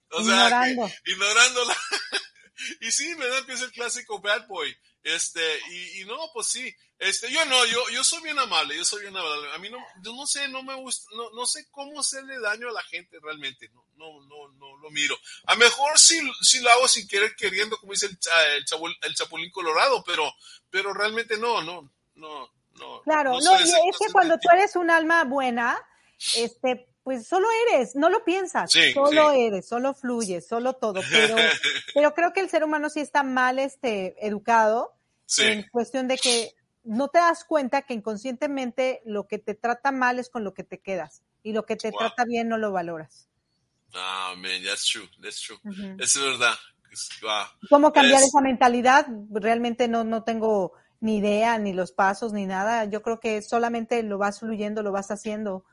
[0.10, 0.92] o sea, Ignorando.
[1.06, 1.78] ignorándola.
[2.82, 3.40] y sí, ¿verdad?
[3.40, 4.76] Empieza el clásico bad boy.
[5.06, 6.76] Este, y, y no, pues sí.
[6.98, 9.54] Este, yo no, yo, yo soy bien amable, yo soy bien amable.
[9.54, 12.70] A mí no, yo no sé, no me gusta, no, no sé cómo hacerle daño
[12.70, 13.70] a la gente realmente.
[13.70, 15.16] No, no, no, no lo miro.
[15.46, 18.18] A lo mejor sí, sí lo hago sin querer queriendo, como dice el,
[18.58, 20.34] el, chapul- el chapulín colorado, pero,
[20.72, 23.02] pero realmente no, no, no, no.
[23.04, 25.78] Claro, no, y es que cuando tú eres un alma buena,
[26.36, 29.42] este, pues solo eres, no lo piensas, Sí, solo sí.
[29.42, 31.36] eres, solo fluyes, solo todo, pero,
[31.94, 34.95] pero creo que el ser humano sí está mal este, educado
[35.26, 35.44] Sí.
[35.44, 36.52] en cuestión de que
[36.84, 40.64] no te das cuenta que inconscientemente lo que te trata mal es con lo que
[40.64, 42.00] te quedas y lo que te Wow.
[42.00, 43.28] trata bien no lo valoras.
[43.94, 45.58] Ah, man, that's true, that's true.
[45.64, 45.98] Ujú.
[46.00, 46.56] Es verdad.
[47.22, 47.70] Wow.
[47.70, 49.08] ¿Cómo cambiar Es- esa mentalidad?
[49.32, 52.86] Realmente no, no tengo ni idea, ni los pasos, ni nada.
[52.86, 55.66] Yo creo que solamente lo vas fluyendo, lo vas haciendo,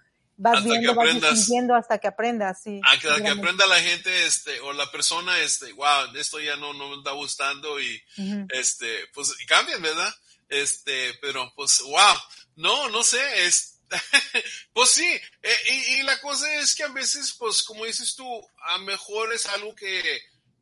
[0.42, 2.62] vas Hasta que viendo, vas distinguiendo hasta que aprendas.
[2.62, 6.40] Sí, a que, a que aprenda la gente este o la persona este wow esto
[6.40, 8.02] ya no, no me está gustando y
[8.50, 10.14] este pues cambian verdad
[10.48, 12.16] este pero pues wow
[12.56, 13.78] no no sé es
[14.72, 15.06] pues sí
[15.42, 18.26] eh, y, y la cosa es que a veces pues como dices tú
[18.64, 20.02] a mejor es algo que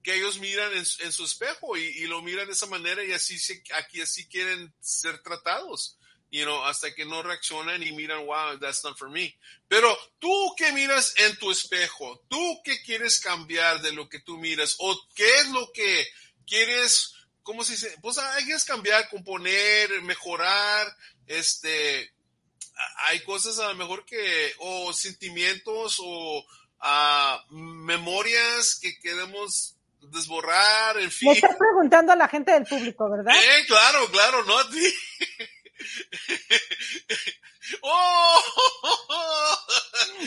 [0.03, 3.05] que ellos miran en, su- en su espejo y, y lo miran de esa manera
[3.05, 5.97] y así se, aquí así quieren ser tratados
[6.31, 9.37] you know, hasta que no reaccionan y miran, wow, that's not for me.
[9.69, 14.39] Pero tú que miras en tu espejo, tú que quieres cambiar de lo que tú
[14.39, 16.07] miras, o qué es lo que
[16.47, 17.95] quieres, ¿cómo se dice?
[18.01, 22.13] Pues hay que cambiar, componer, mejorar, este,
[23.07, 26.45] hay cosas a lo mejor que, o sentimientos, o
[26.81, 31.29] ah, memorias que queremos desborrar, en fin.
[31.29, 33.35] Me estás preguntando a la gente del público, ¿verdad?
[33.35, 34.95] Eh, claro, claro, no a ti.
[37.83, 38.41] ¡Oh!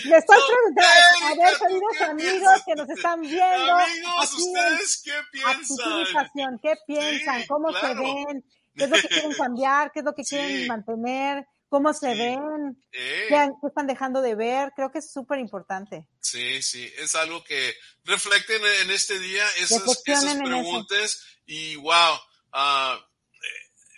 [0.06, 3.74] Le estoy preguntando a ver, ¿tú queridos amigos que nos están viendo.
[3.74, 6.60] Amigos, aquí en ¿ustedes qué piensan?
[6.62, 7.42] ¿qué piensan?
[7.42, 7.88] Sí, ¿Cómo claro.
[7.88, 8.44] se ven?
[8.76, 9.92] ¿Qué es lo que quieren cambiar?
[9.92, 10.36] ¿Qué es lo que Sí.
[10.36, 11.46] quieren mantener?
[11.70, 12.18] ¿Cómo se Sí.
[12.20, 12.84] ven?
[12.92, 14.72] Eh, ¿Qué, qué están dejando de ver?
[14.76, 16.06] Creo que es súper importante.
[16.20, 17.76] sí, sí, es algo que
[18.06, 22.18] reflecten en este día esas, esas en preguntas y wow,
[22.54, 23.06] ah, eh,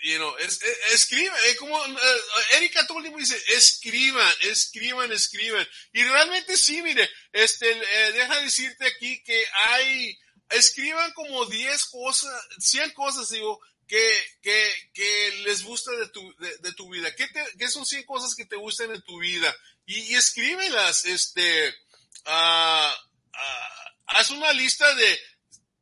[0.05, 0.59] you es,
[0.93, 1.97] es- eh, como eh,
[2.53, 5.67] Erika todo el tiempo dice, escriban, escriban, escriban.
[5.93, 10.17] Y realmente sí, mire, este, eh, deja decirte aquí que hay,
[10.49, 16.73] escriban como 10 cosas, 100 cosas, digo, que, que, les gusta de tu, de, de
[16.73, 17.13] tu vida.
[17.15, 17.27] ¿Qué,
[17.57, 19.55] qué son 100 cosas que te gustan en tu vida?
[19.85, 21.75] Y, escríbelas, este,
[22.25, 22.95] ah,
[24.07, 25.19] haz una lista de,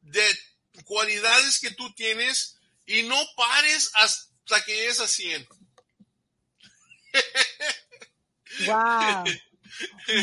[0.02, 0.40] de
[0.86, 2.53] cualidades que tú tienes
[2.86, 5.48] y no pares hasta que llegues a 100.
[8.68, 9.24] Wow.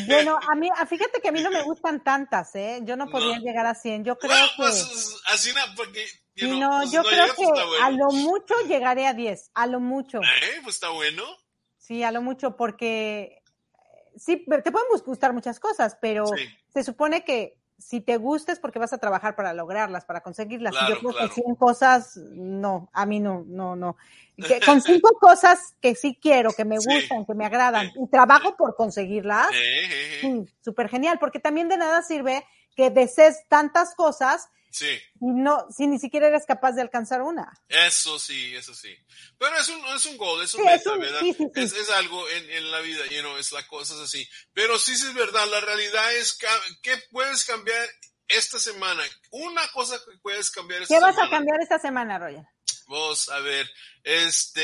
[0.07, 2.81] Bueno, a mí, fíjate que a mí no me gustan tantas, ¿eh?
[2.85, 3.43] Yo no podría No.
[3.43, 4.05] llegar a 100.
[4.05, 4.53] Yo creo que...
[4.57, 6.07] pues, así na- porque,
[6.37, 7.85] you Sí, know, no, pues, yo no creo llegas, que pues, bueno.
[7.85, 10.19] a lo mucho llegaré a 10, a lo mucho.
[10.23, 11.25] Eh, pues está bueno.
[11.79, 13.43] Sí, a lo mucho, porque
[14.17, 16.49] sí, te pueden gustar muchas cosas, pero Sí.
[16.73, 20.72] se supone que si te gusta es porque vas a trabajar para lograrlas, para conseguirlas.
[20.72, 21.28] Claro, yo creo claro.
[21.28, 23.97] que 100 cosas, no, a mí no, no, no.
[24.37, 26.87] Que con cinco cosas que sí quiero, que me Sí.
[26.87, 29.49] gustan, que me agradan, y trabajo por conseguirlas,
[30.20, 34.87] sí, súper genial, porque también de nada sirve que desees tantas cosas Sí,
[35.21, 37.53] y no, si ni siquiera eres capaz de alcanzar una.
[37.68, 38.97] eso sí, eso sí.
[39.37, 41.21] Pero es un, es un goal, es un Sí, es meta, un- ¿verdad?
[41.21, 41.61] sí, sí, sí.
[41.61, 44.29] Es, es algo en, en la vida, you know, es la cosa es así.
[44.53, 46.39] Pero sí, sí es verdad, la realidad es
[46.83, 47.85] que puedes cambiar
[48.29, 49.03] esta semana.
[49.31, 51.35] Una cosa que puedes cambiar esta ¿Qué vas semana.
[51.35, 52.49] a cambiar esta semana, Royal?
[52.87, 53.68] Vos, a ver,
[54.05, 54.62] este...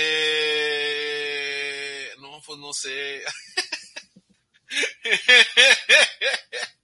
[2.19, 3.25] No, pues no sé.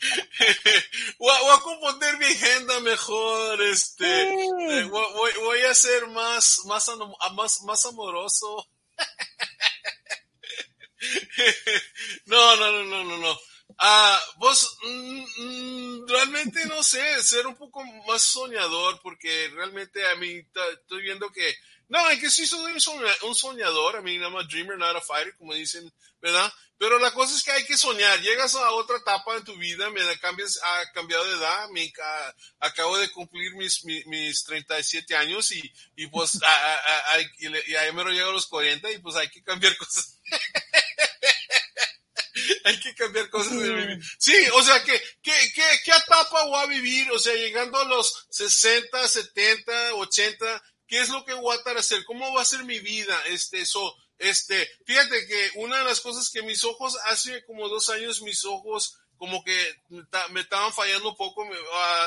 [1.18, 4.04] voy, a- voy a componer mi agenda mejor, este...
[4.04, 4.48] Sí.
[4.70, 6.88] eh, voy, voy- a ser más, más,
[7.34, 8.68] más, más amoroso.
[12.26, 13.38] no, no, no, no, no, no.
[13.78, 20.16] Ah, vos, mm, mm, realmente no sé, ser un poco más soñador, porque realmente a
[20.16, 20.42] mí
[20.72, 21.54] estoy viendo que,
[21.88, 24.96] no, es que sí soy un soña- un soñador, a mí I'm a dreamer, not
[24.96, 25.90] a fighter, como dicen,
[26.20, 26.52] ¿verdad?
[26.80, 29.90] Pero la cosa es que hay que soñar, llegas a otra etapa de tu vida,
[29.90, 35.14] me cambias, ha cambiado de edad, me, ca- acabo de cumplir mis, mis, mis 37
[35.14, 35.60] años y,
[35.96, 39.14] y pues, a, a- a- y, ahí me lo llego a los 40 y pues
[39.16, 40.18] hay que cambiar cosas.
[42.64, 43.98] hay que cambiar cosas de mi vida.
[44.18, 47.10] Sí, o sea, ¿qué, qué, qué, ¿qué etapa voy a vivir?
[47.12, 51.76] O sea, llegando a los 60, 70, 80, ¿qué es lo que voy a estar
[51.76, 52.02] a hacer?
[52.06, 53.22] ¿Cómo va a ser mi vida?
[53.26, 57.88] Este, eso, este, fíjate que una de las cosas que mis ojos, hace como dos
[57.90, 61.46] años, mis ojos como que me ta- me estaban fallando un poco,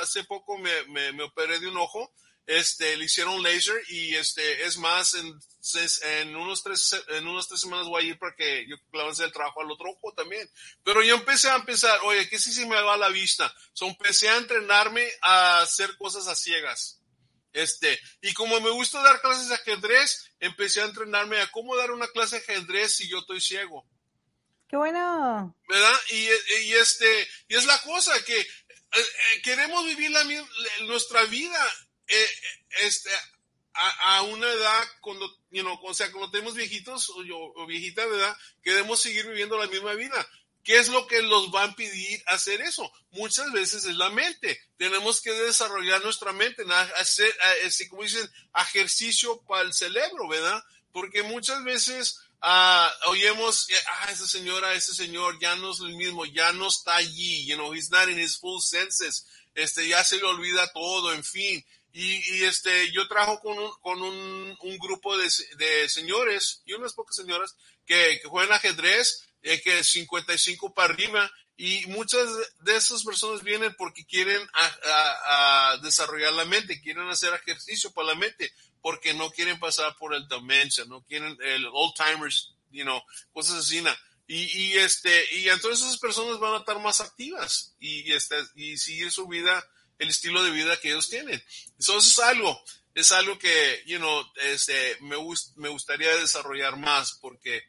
[0.02, 2.12] hace poco me, me, operé de un ojo,
[2.48, 5.40] este, le hicieron laser y este, es más, en,
[6.04, 9.32] en unos tres, en unas tres semanas voy a ir para que yo avance el
[9.32, 10.50] trabajo al otro ojo también.
[10.84, 13.54] Pero yo empecé a pensar, oye, ¿qué si se me va la vista?
[13.74, 17.00] So, empecé a entrenarme a hacer cosas a ciegas.
[17.54, 21.92] Este, y como me gusta dar clases de ajedrez, empecé a entrenarme a cómo dar
[21.92, 23.88] una clase de ajedrez si yo estoy ciego.
[24.68, 25.56] Qué bueno.
[25.70, 26.00] ¿verdad?
[26.10, 26.26] Y,
[26.66, 28.48] y este, y es la cosa que eh,
[28.94, 30.24] eh, queremos vivir la,
[30.86, 31.74] nuestra vida
[32.08, 32.30] eh,
[32.82, 33.12] este,
[33.76, 37.22] a, a una edad cuando, you know, o sea, cuando tenemos viejitos o,
[37.56, 38.36] o viejita, ¿verdad?
[38.64, 40.28] Queremos seguir viviendo la misma vida.
[40.64, 42.90] ¿Qué es lo que nos va a impedir hacer eso?
[43.12, 44.60] Muchas veces es la mente.
[44.78, 46.64] Tenemos que desarrollar nuestra mente,
[47.00, 50.64] hacer, eh, este, como dicen, ejercicio para el cerebro, ¿verdad?
[50.94, 52.18] Porque muchas veces
[53.08, 56.96] oyemos, eh, ah, esa señora, ese señor ya no es el mismo, ya no está
[56.96, 61.14] allí, you know, he's not in his full senses, este, ya se le olvida todo,
[61.14, 61.66] en fin.
[61.94, 66.74] Y, y, este, yo trabajo con un, con un, un grupo de, de señores y
[66.74, 67.56] unas pocas señoras
[67.86, 72.28] que, que juegan ajedrez, eh, que es 55 para arriba, y muchas
[72.62, 77.92] de esas personas vienen porque quieren a- a- a desarrollar la mente, quieren hacer ejercicio
[77.94, 82.54] para la mente, porque no quieren pasar por el demencia, no quieren el old timers,
[82.72, 83.82] you know, cosas así.
[83.82, 83.96] na.
[84.28, 88.36] Y, y este, y entonces esas personas van a estar más activas y, y este,
[88.56, 89.64] y seguir su vida,
[90.00, 91.44] el estilo de vida que ellos tienen.
[91.78, 92.60] Eso es algo,
[92.96, 95.18] es algo que, you know, este, me,
[95.58, 97.64] me gustaría desarrollar más porque,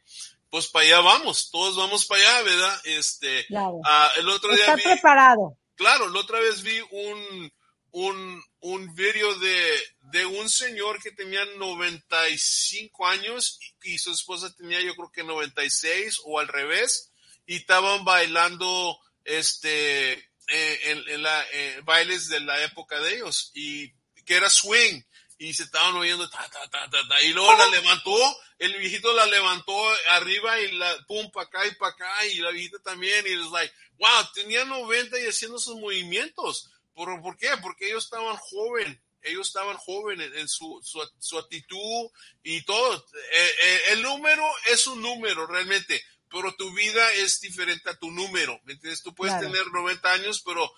[0.55, 2.81] pues para allá vamos, todos vamos para allá, ¿verdad?
[2.85, 3.81] Este, Claro.
[3.83, 5.57] ah, el otro día Estar vi, preparado.
[5.75, 7.53] claro, la otra vez vi un,
[7.91, 9.83] un, un video de,
[10.13, 15.25] de un señor que tenía 95 años y, y su esposa tenía yo creo que
[15.25, 17.11] 96 o al revés
[17.45, 23.51] y estaban bailando este eh, en, en la eh, bailes de la época de ellos
[23.55, 23.91] y
[24.25, 25.01] que era swing
[25.37, 29.13] y se estaban oyendo ta, ta, ta, ta, ta, y luego la levantó, el viejito
[29.13, 29.75] la levantó
[30.09, 33.51] arriba y la pum para acá y para acá y la viejita también y es
[33.51, 36.69] like, wow, tenía 90 y haciendo sus movimientos.
[36.93, 37.49] ¿Por, por qué?
[37.61, 42.09] Porque ellos estaban joven, ellos estaban jóvenes en su, su, su actitud
[42.43, 42.95] y todo.
[43.33, 48.09] Eh, eh, el número es un número realmente, pero tu vida es diferente a tu
[48.11, 49.03] número, ¿me entiendes?
[49.03, 49.51] Tú puedes Claro.
[49.51, 50.71] tener 90 años, pero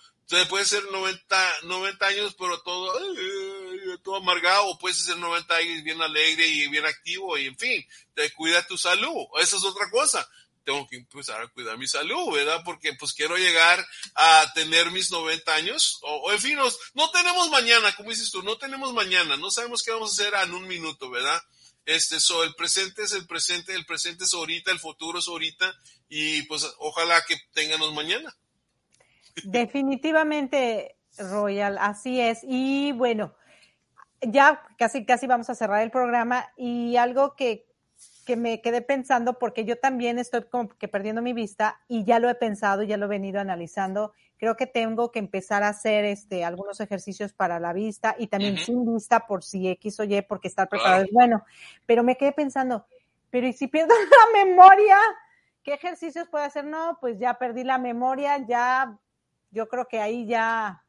[0.48, 3.57] puede ser 90, 90 años, pero todo, eh,
[4.02, 7.84] todo amargado, o puedes ser 90 años bien alegre y bien activo, y en fin,
[8.14, 9.26] te cuida tu salud.
[9.40, 10.28] Esa es otra cosa.
[10.64, 12.60] Tengo que empezar a cuidar mi salud, ¿verdad?
[12.64, 13.82] Porque pues quiero llegar
[14.14, 18.42] a tener mis 90 años, o, en fin, nos- no tenemos mañana, como dices tú,
[18.42, 21.40] no tenemos mañana, no sabemos qué vamos a hacer en un minuto, ¿verdad?
[21.86, 25.74] Este, so, el presente es el presente, el presente es ahorita, el futuro es ahorita,
[26.10, 28.36] y pues ojalá que tengamos mañana.
[29.44, 32.40] Definitivamente, Royal, así es.
[32.42, 33.34] Y bueno,
[34.22, 37.66] ya casi, casi vamos a cerrar el programa y algo que,
[38.26, 42.18] que me quedé pensando porque yo también estoy como que perdiendo mi vista y ya
[42.18, 44.12] lo he pensado, ya lo he venido analizando.
[44.36, 48.56] Creo que tengo que empezar a hacer este algunos ejercicios para la vista y también
[48.58, 51.08] sin vista por si X o Y, porque estar preparado Claro.
[51.08, 51.44] es bueno.
[51.86, 52.86] Pero me quedé pensando,
[53.30, 53.94] pero ¿y si pierdo
[54.34, 54.96] la memoria?
[55.64, 56.64] ¿Qué ejercicios puedo hacer?
[56.64, 58.96] No, pues ya perdí la memoria, ya
[59.50, 60.84] yo creo que ahí ya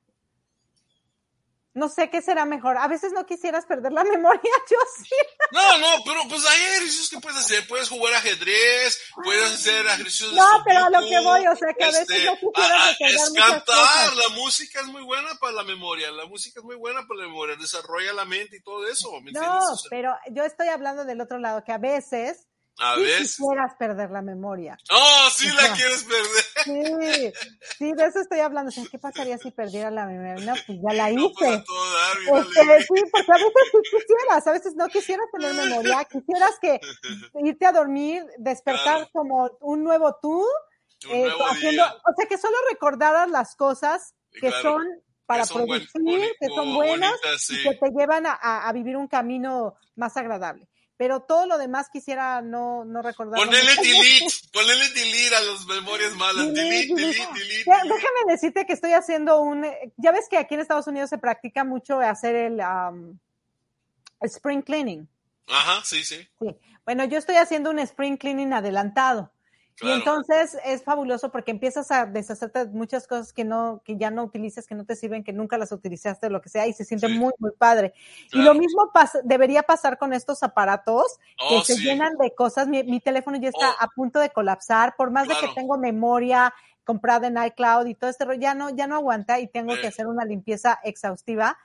[1.80, 2.78] no sé qué será mejor.
[2.78, 5.16] A veces no quisieras perder la memoria, yo sí.
[5.52, 7.68] No, no, pero pues hay ejercicios que puedes hacer.
[7.68, 11.74] Puedes jugar ajedrez, puedes hacer ejercicios de No, pero a lo que voy, o sea,
[11.74, 13.66] que a veces este, no quisieras a- recordar es cantar.
[13.66, 14.16] cosas.
[14.18, 16.12] La música es muy buena para la memoria.
[16.12, 17.56] La música es muy buena para la memoria.
[17.56, 19.10] Desarrolla la mente y todo eso.
[19.22, 19.58] ¿me No?
[19.72, 22.48] O sea, pero yo estoy hablando del otro lado, que a veces
[22.80, 23.36] a sí veces.
[23.38, 24.78] quisieras perder la memoria.
[24.92, 26.46] Oh, sí la quieres perder.
[26.64, 27.34] Sí,
[27.78, 28.70] sí, de eso estoy hablando.
[28.70, 30.46] O sea, ¿Qué pasaría si perdiera la memoria?
[30.46, 31.60] No, pues ya la No, pues hice.
[31.60, 35.54] a todo dar, Este, sí, porque a veces sí quisieras, a veces no quisieras tener
[35.54, 36.80] memoria, quisieras que
[37.44, 39.10] irte a dormir, despertar Claro.
[39.14, 40.40] como un nuevo tú,
[41.10, 41.94] Un eh, nuevo haciendo, día.
[41.96, 44.62] o sea, que solo recordaras las cosas que Claro.
[44.62, 44.88] son
[45.26, 47.64] para Que buen- producir, boni- que son buenas bonitas, y sí.
[47.64, 50.68] que te llevan a- a vivir un camino más agradable.
[51.00, 53.40] Pero todo lo demás quisiera no, no recordar.
[53.40, 56.54] Ponele delete, ponele delete a las memorias malas.
[56.54, 57.64] Delete, delete, delete.
[57.66, 61.64] Déjame decirte que estoy haciendo un, ya ves que aquí en Estados Unidos se practica
[61.64, 63.18] mucho hacer el um,
[64.20, 65.08] spring cleaning.
[65.48, 66.28] Ajá, sí, sí.
[66.38, 66.58] Sí.
[66.84, 69.32] Bueno, yo estoy haciendo un spring cleaning adelantado.
[69.80, 69.96] Claro.
[69.96, 74.12] Y entonces es fabuloso porque empiezas a deshacerte de muchas cosas que no, que ya
[74.12, 76.84] no utilizas, que no te sirven, que nunca las utilizaste, lo que sea, y se
[76.86, 77.18] siente Sí.
[77.18, 77.94] muy, muy padre.
[78.34, 81.84] Y lo mismo pas- debería pasar con estos aparatos Oh, que se sí.
[81.86, 82.68] llenan de cosas.
[82.68, 83.76] Mi, mi teléfono ya está Oh.
[83.84, 86.54] a punto de colapsar, por más de que tengo memoria
[86.84, 89.88] comprada en iCloud y todo este rollo, ya no, ya no aguanta y tengo que
[89.88, 91.58] hacer una limpieza exhaustiva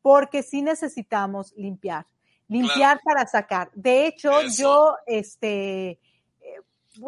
[0.00, 2.06] porque sí necesitamos limpiar.
[2.48, 3.70] Limpiar para sacar.
[3.74, 4.62] De hecho, Eso.
[4.62, 5.98] yo, este,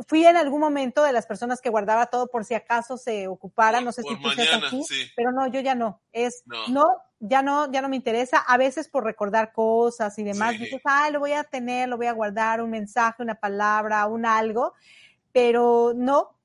[0.08, 3.80] fui en algún momento de las personas que guardaba todo por si acaso se ocupara,
[3.80, 5.10] no sé por si tú seas sí.
[5.14, 6.00] pero no, yo ya no.
[6.12, 6.66] Es, No.
[6.68, 6.86] no.
[7.20, 8.38] ya no, ya no me interesa.
[8.38, 10.64] A veces por recordar cosas y demás, Sí.
[10.64, 14.26] dices, ay, lo voy a tener, lo voy a guardar, un mensaje, una palabra, un
[14.26, 14.74] algo,
[15.32, 16.36] pero no,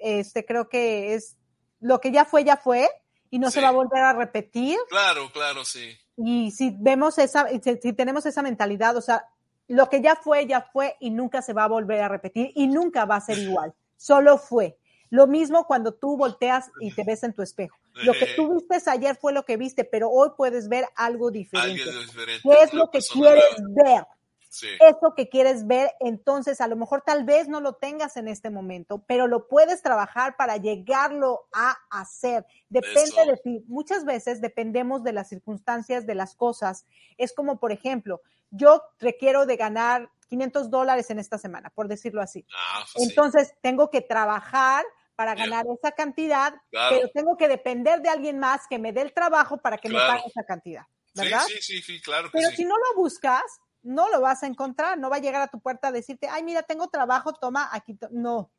[0.00, 1.36] este, creo que es
[1.80, 2.88] lo que ya fue, ya fue,
[3.30, 4.78] y no se va a volver a repetir.
[4.88, 5.96] Claro, claro, sí.
[6.16, 9.26] Y si vemos esa, si tenemos esa mentalidad, o sea,
[9.68, 12.66] lo que ya fue, ya fue y nunca se va a volver a repetir y
[12.66, 13.74] nunca va a ser igual.
[13.96, 14.78] Solo fue.
[15.10, 17.76] Lo mismo cuando tú volteas y te ves en tu espejo.
[17.94, 21.82] Lo que tú viste ayer fue lo que viste, pero hoy puedes ver algo diferente.
[21.82, 22.42] Alguien diferente.
[22.42, 24.04] ¿Qué es lo que quieres ver?
[24.50, 24.66] Sí.
[24.80, 28.48] Eso que quieres ver, entonces a lo mejor tal vez no lo tengas en este
[28.50, 32.46] momento, pero lo puedes trabajar para llegarlo a hacer.
[32.70, 33.26] Depende Eso.
[33.26, 33.64] de ti.
[33.68, 36.86] Muchas veces dependemos de las circunstancias de las cosas.
[37.18, 42.22] Es como, por ejemplo, yo requiero de ganar 500 dólares en esta semana, por decirlo
[42.22, 42.46] así.
[42.54, 43.10] Ah, pues sí.
[43.10, 44.84] Entonces tengo que trabajar
[45.14, 46.96] para ganar esa cantidad, Claro.
[46.96, 49.96] pero tengo que depender de alguien más que me dé el trabajo para que me
[49.98, 50.82] pague esa cantidad,
[51.12, 51.42] ¿verdad?
[51.48, 52.56] sí, sí, sí, claro que Pero sí.
[52.58, 53.42] si no lo buscas,
[53.88, 56.42] no lo vas a encontrar, no va a llegar a tu puerta a decirte, ay,
[56.42, 58.08] mira, tengo trabajo, toma, aquí, to-".
[58.10, 58.50] no,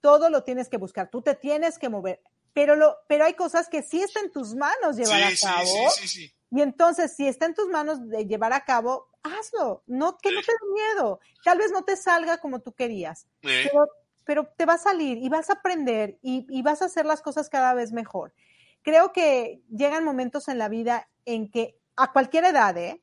[0.00, 2.20] todo lo tienes que buscar, tú te tienes que mover,
[2.52, 5.90] pero, lo, pero hay cosas que sí está en tus manos llevar Sí, a cabo,
[5.90, 10.18] sí, sí, y entonces si está en tus manos de llevar a cabo, hazlo, no,
[10.18, 13.88] que no te dé miedo, tal vez no te salga como tú querías, Eh, pero,
[14.24, 17.22] pero te va a salir y vas a aprender y, y vas a hacer las
[17.22, 18.34] cosas cada vez mejor.
[18.82, 23.00] Creo que llegan momentos en la vida en que a cualquier edad, ¿eh?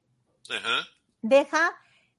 [0.50, 0.86] Ajá.
[1.22, 1.72] Deja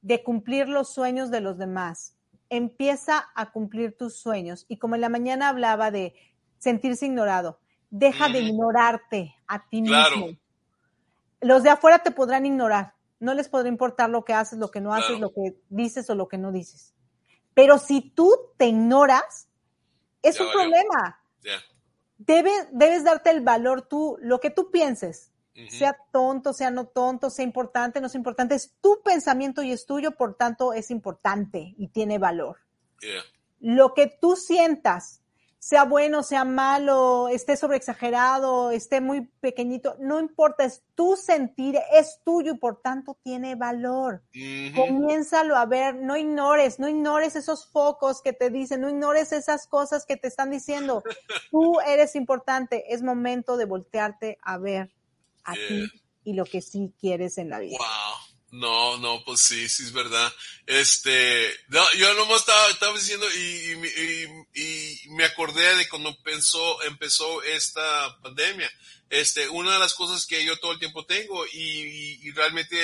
[0.02, 2.16] de cumplir los sueños de los demás.
[2.48, 4.64] Empieza a cumplir tus sueños.
[4.68, 6.14] Y como en la mañana hablaba de
[6.58, 10.16] sentirse ignorado, deja de ignorarte a ti Claro.
[10.16, 10.38] mismo.
[11.40, 12.94] Los de afuera te podrán ignorar.
[13.18, 16.14] No les podrá importar lo que haces, lo que no haces, lo que dices o
[16.14, 16.94] lo que no dices.
[17.54, 19.48] Pero si tú te ignoras,
[20.22, 20.60] es Ya un valió.
[20.62, 21.16] problema.
[22.18, 25.32] Debes, debes darte el valor tú, lo que tú pienses
[25.68, 29.86] Sea tonto, sea no tonto, sea importante, no sea importante, es tu pensamiento y es
[29.86, 32.58] tuyo, por tanto es importante y tiene valor.
[33.00, 33.22] Yeah.
[33.60, 35.20] Lo que tú sientas,
[35.60, 42.20] sea bueno, sea malo, esté sobreexagerado, esté muy pequeñito, no importa, es tu sentir, es
[42.24, 44.22] tuyo y por tanto tiene valor.
[44.34, 44.80] Ujú.
[44.80, 49.66] Comiénzalo a ver, no ignores, no ignores esos focos que te dicen, no ignores esas
[49.66, 51.02] cosas que te están diciendo.
[51.50, 54.90] Tú eres importante, es momento de voltearte a ver
[55.44, 55.68] a Yeah.
[55.68, 57.76] ti y lo que sí quieres en la vida.
[57.78, 58.16] Wow.
[58.52, 60.32] No, no, pues sí, sí es verdad.
[60.66, 63.88] Este, no, yo nomás estaba, estaba diciendo y, y, me-
[64.54, 68.68] y- y me acordé de cuando empezó, empezó esta pandemia.
[69.08, 72.76] Este, una de las cosas que yo todo el tiempo tengo y, realmente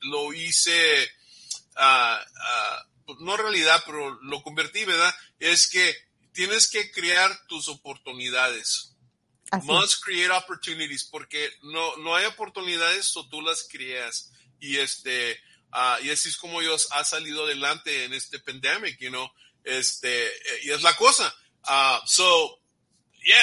[0.00, 1.08] lo hice,
[1.76, 2.20] ah,
[3.20, 5.14] no realidad, pero lo convertí, ¿verdad?
[5.38, 5.96] Es que
[6.32, 8.93] tienes que crear tus oportunidades.
[9.56, 9.66] Así.
[9.66, 14.32] Must create opportunities, porque no, no hay oportunidades o tú las creas.
[14.60, 15.38] Y este,
[15.72, 19.28] ah, y así es como Dios ha salido adelante en este pandemic, you know,
[19.62, 20.30] este, eh,
[20.64, 21.34] y es la cosa.
[21.64, 22.60] Ah, so,
[23.24, 23.36] yeah,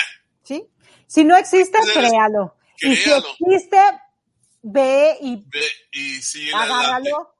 [0.43, 0.63] ¿Sí?
[1.07, 2.55] Si no existe, Eres- créalo.
[2.79, 3.27] Y si créalo.
[3.39, 3.77] existe,
[4.63, 7.35] ve y ve y sigue agárralo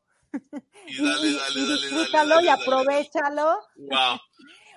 [0.88, 2.50] Y y, dale, y- dale, y dale, dale, y dale, dale.
[2.52, 3.60] aprovechalo.
[3.76, 4.20] Wow.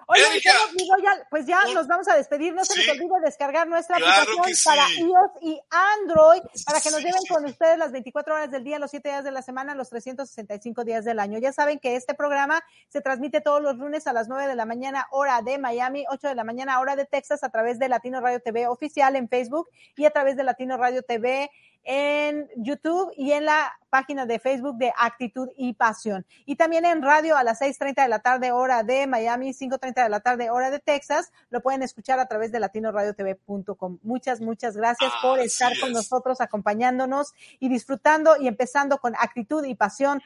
[0.06, 2.54] Oye, ya, pues ya Un- nos vamos a despedir.
[2.54, 2.80] No se Sí.
[2.80, 4.64] les olvide descargar nuestra Claro aplicación sí.
[4.68, 8.64] para iOS y Android para que nos Sí, lleven con ustedes las 24 horas del
[8.64, 11.38] día, los 7 días de la semana, los 365 días del año.
[11.38, 14.66] Ya saben que este programa se transmite todos los lunes a las 9 de la
[14.66, 18.20] mañana, hora de Miami, 8 de la mañana, hora de Texas, a través de Latino
[18.20, 21.50] Radio TV oficial en Facebook y a través de Latino Radio TV
[21.84, 26.26] en YouTube y en la página de Facebook de Actitud y Pasión.
[26.46, 30.08] Y también en radio a las 6.30 de la tarde, hora de Miami, 5.30 de
[30.08, 31.30] la tarde, hora de Texas.
[31.50, 33.98] Lo pueden escuchar a través de latinoradiotv.com.
[34.02, 39.64] Muchas, muchas gracias por Así estar con nosotros, acompañándonos y disfrutando y empezando con Actitud
[39.64, 40.22] y Pasión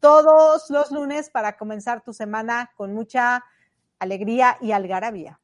[0.00, 3.44] todos los lunes para comenzar tu semana con mucha
[4.00, 5.38] alegría y algarabía.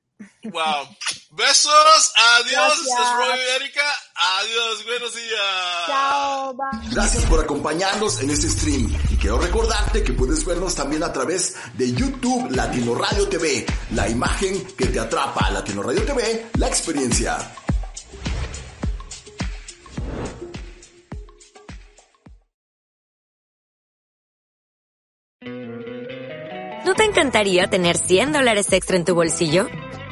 [0.45, 0.89] Wow.
[1.31, 2.12] Besos.
[2.41, 2.79] Adiós.
[2.87, 3.83] Y Erika.
[4.14, 4.85] Adiós.
[4.85, 5.87] Buenos días.
[5.87, 6.91] Chao, bye.
[6.91, 11.57] Gracias por acompañarnos en este stream y quiero recordarte que puedes vernos también a través
[11.75, 17.39] de YouTube Latino Radio TV, la imagen que te atrapa, Latino Radio TV, la experiencia.
[26.85, 29.69] ¿No te encantaría tener 100 dólares extra en tu bolsillo?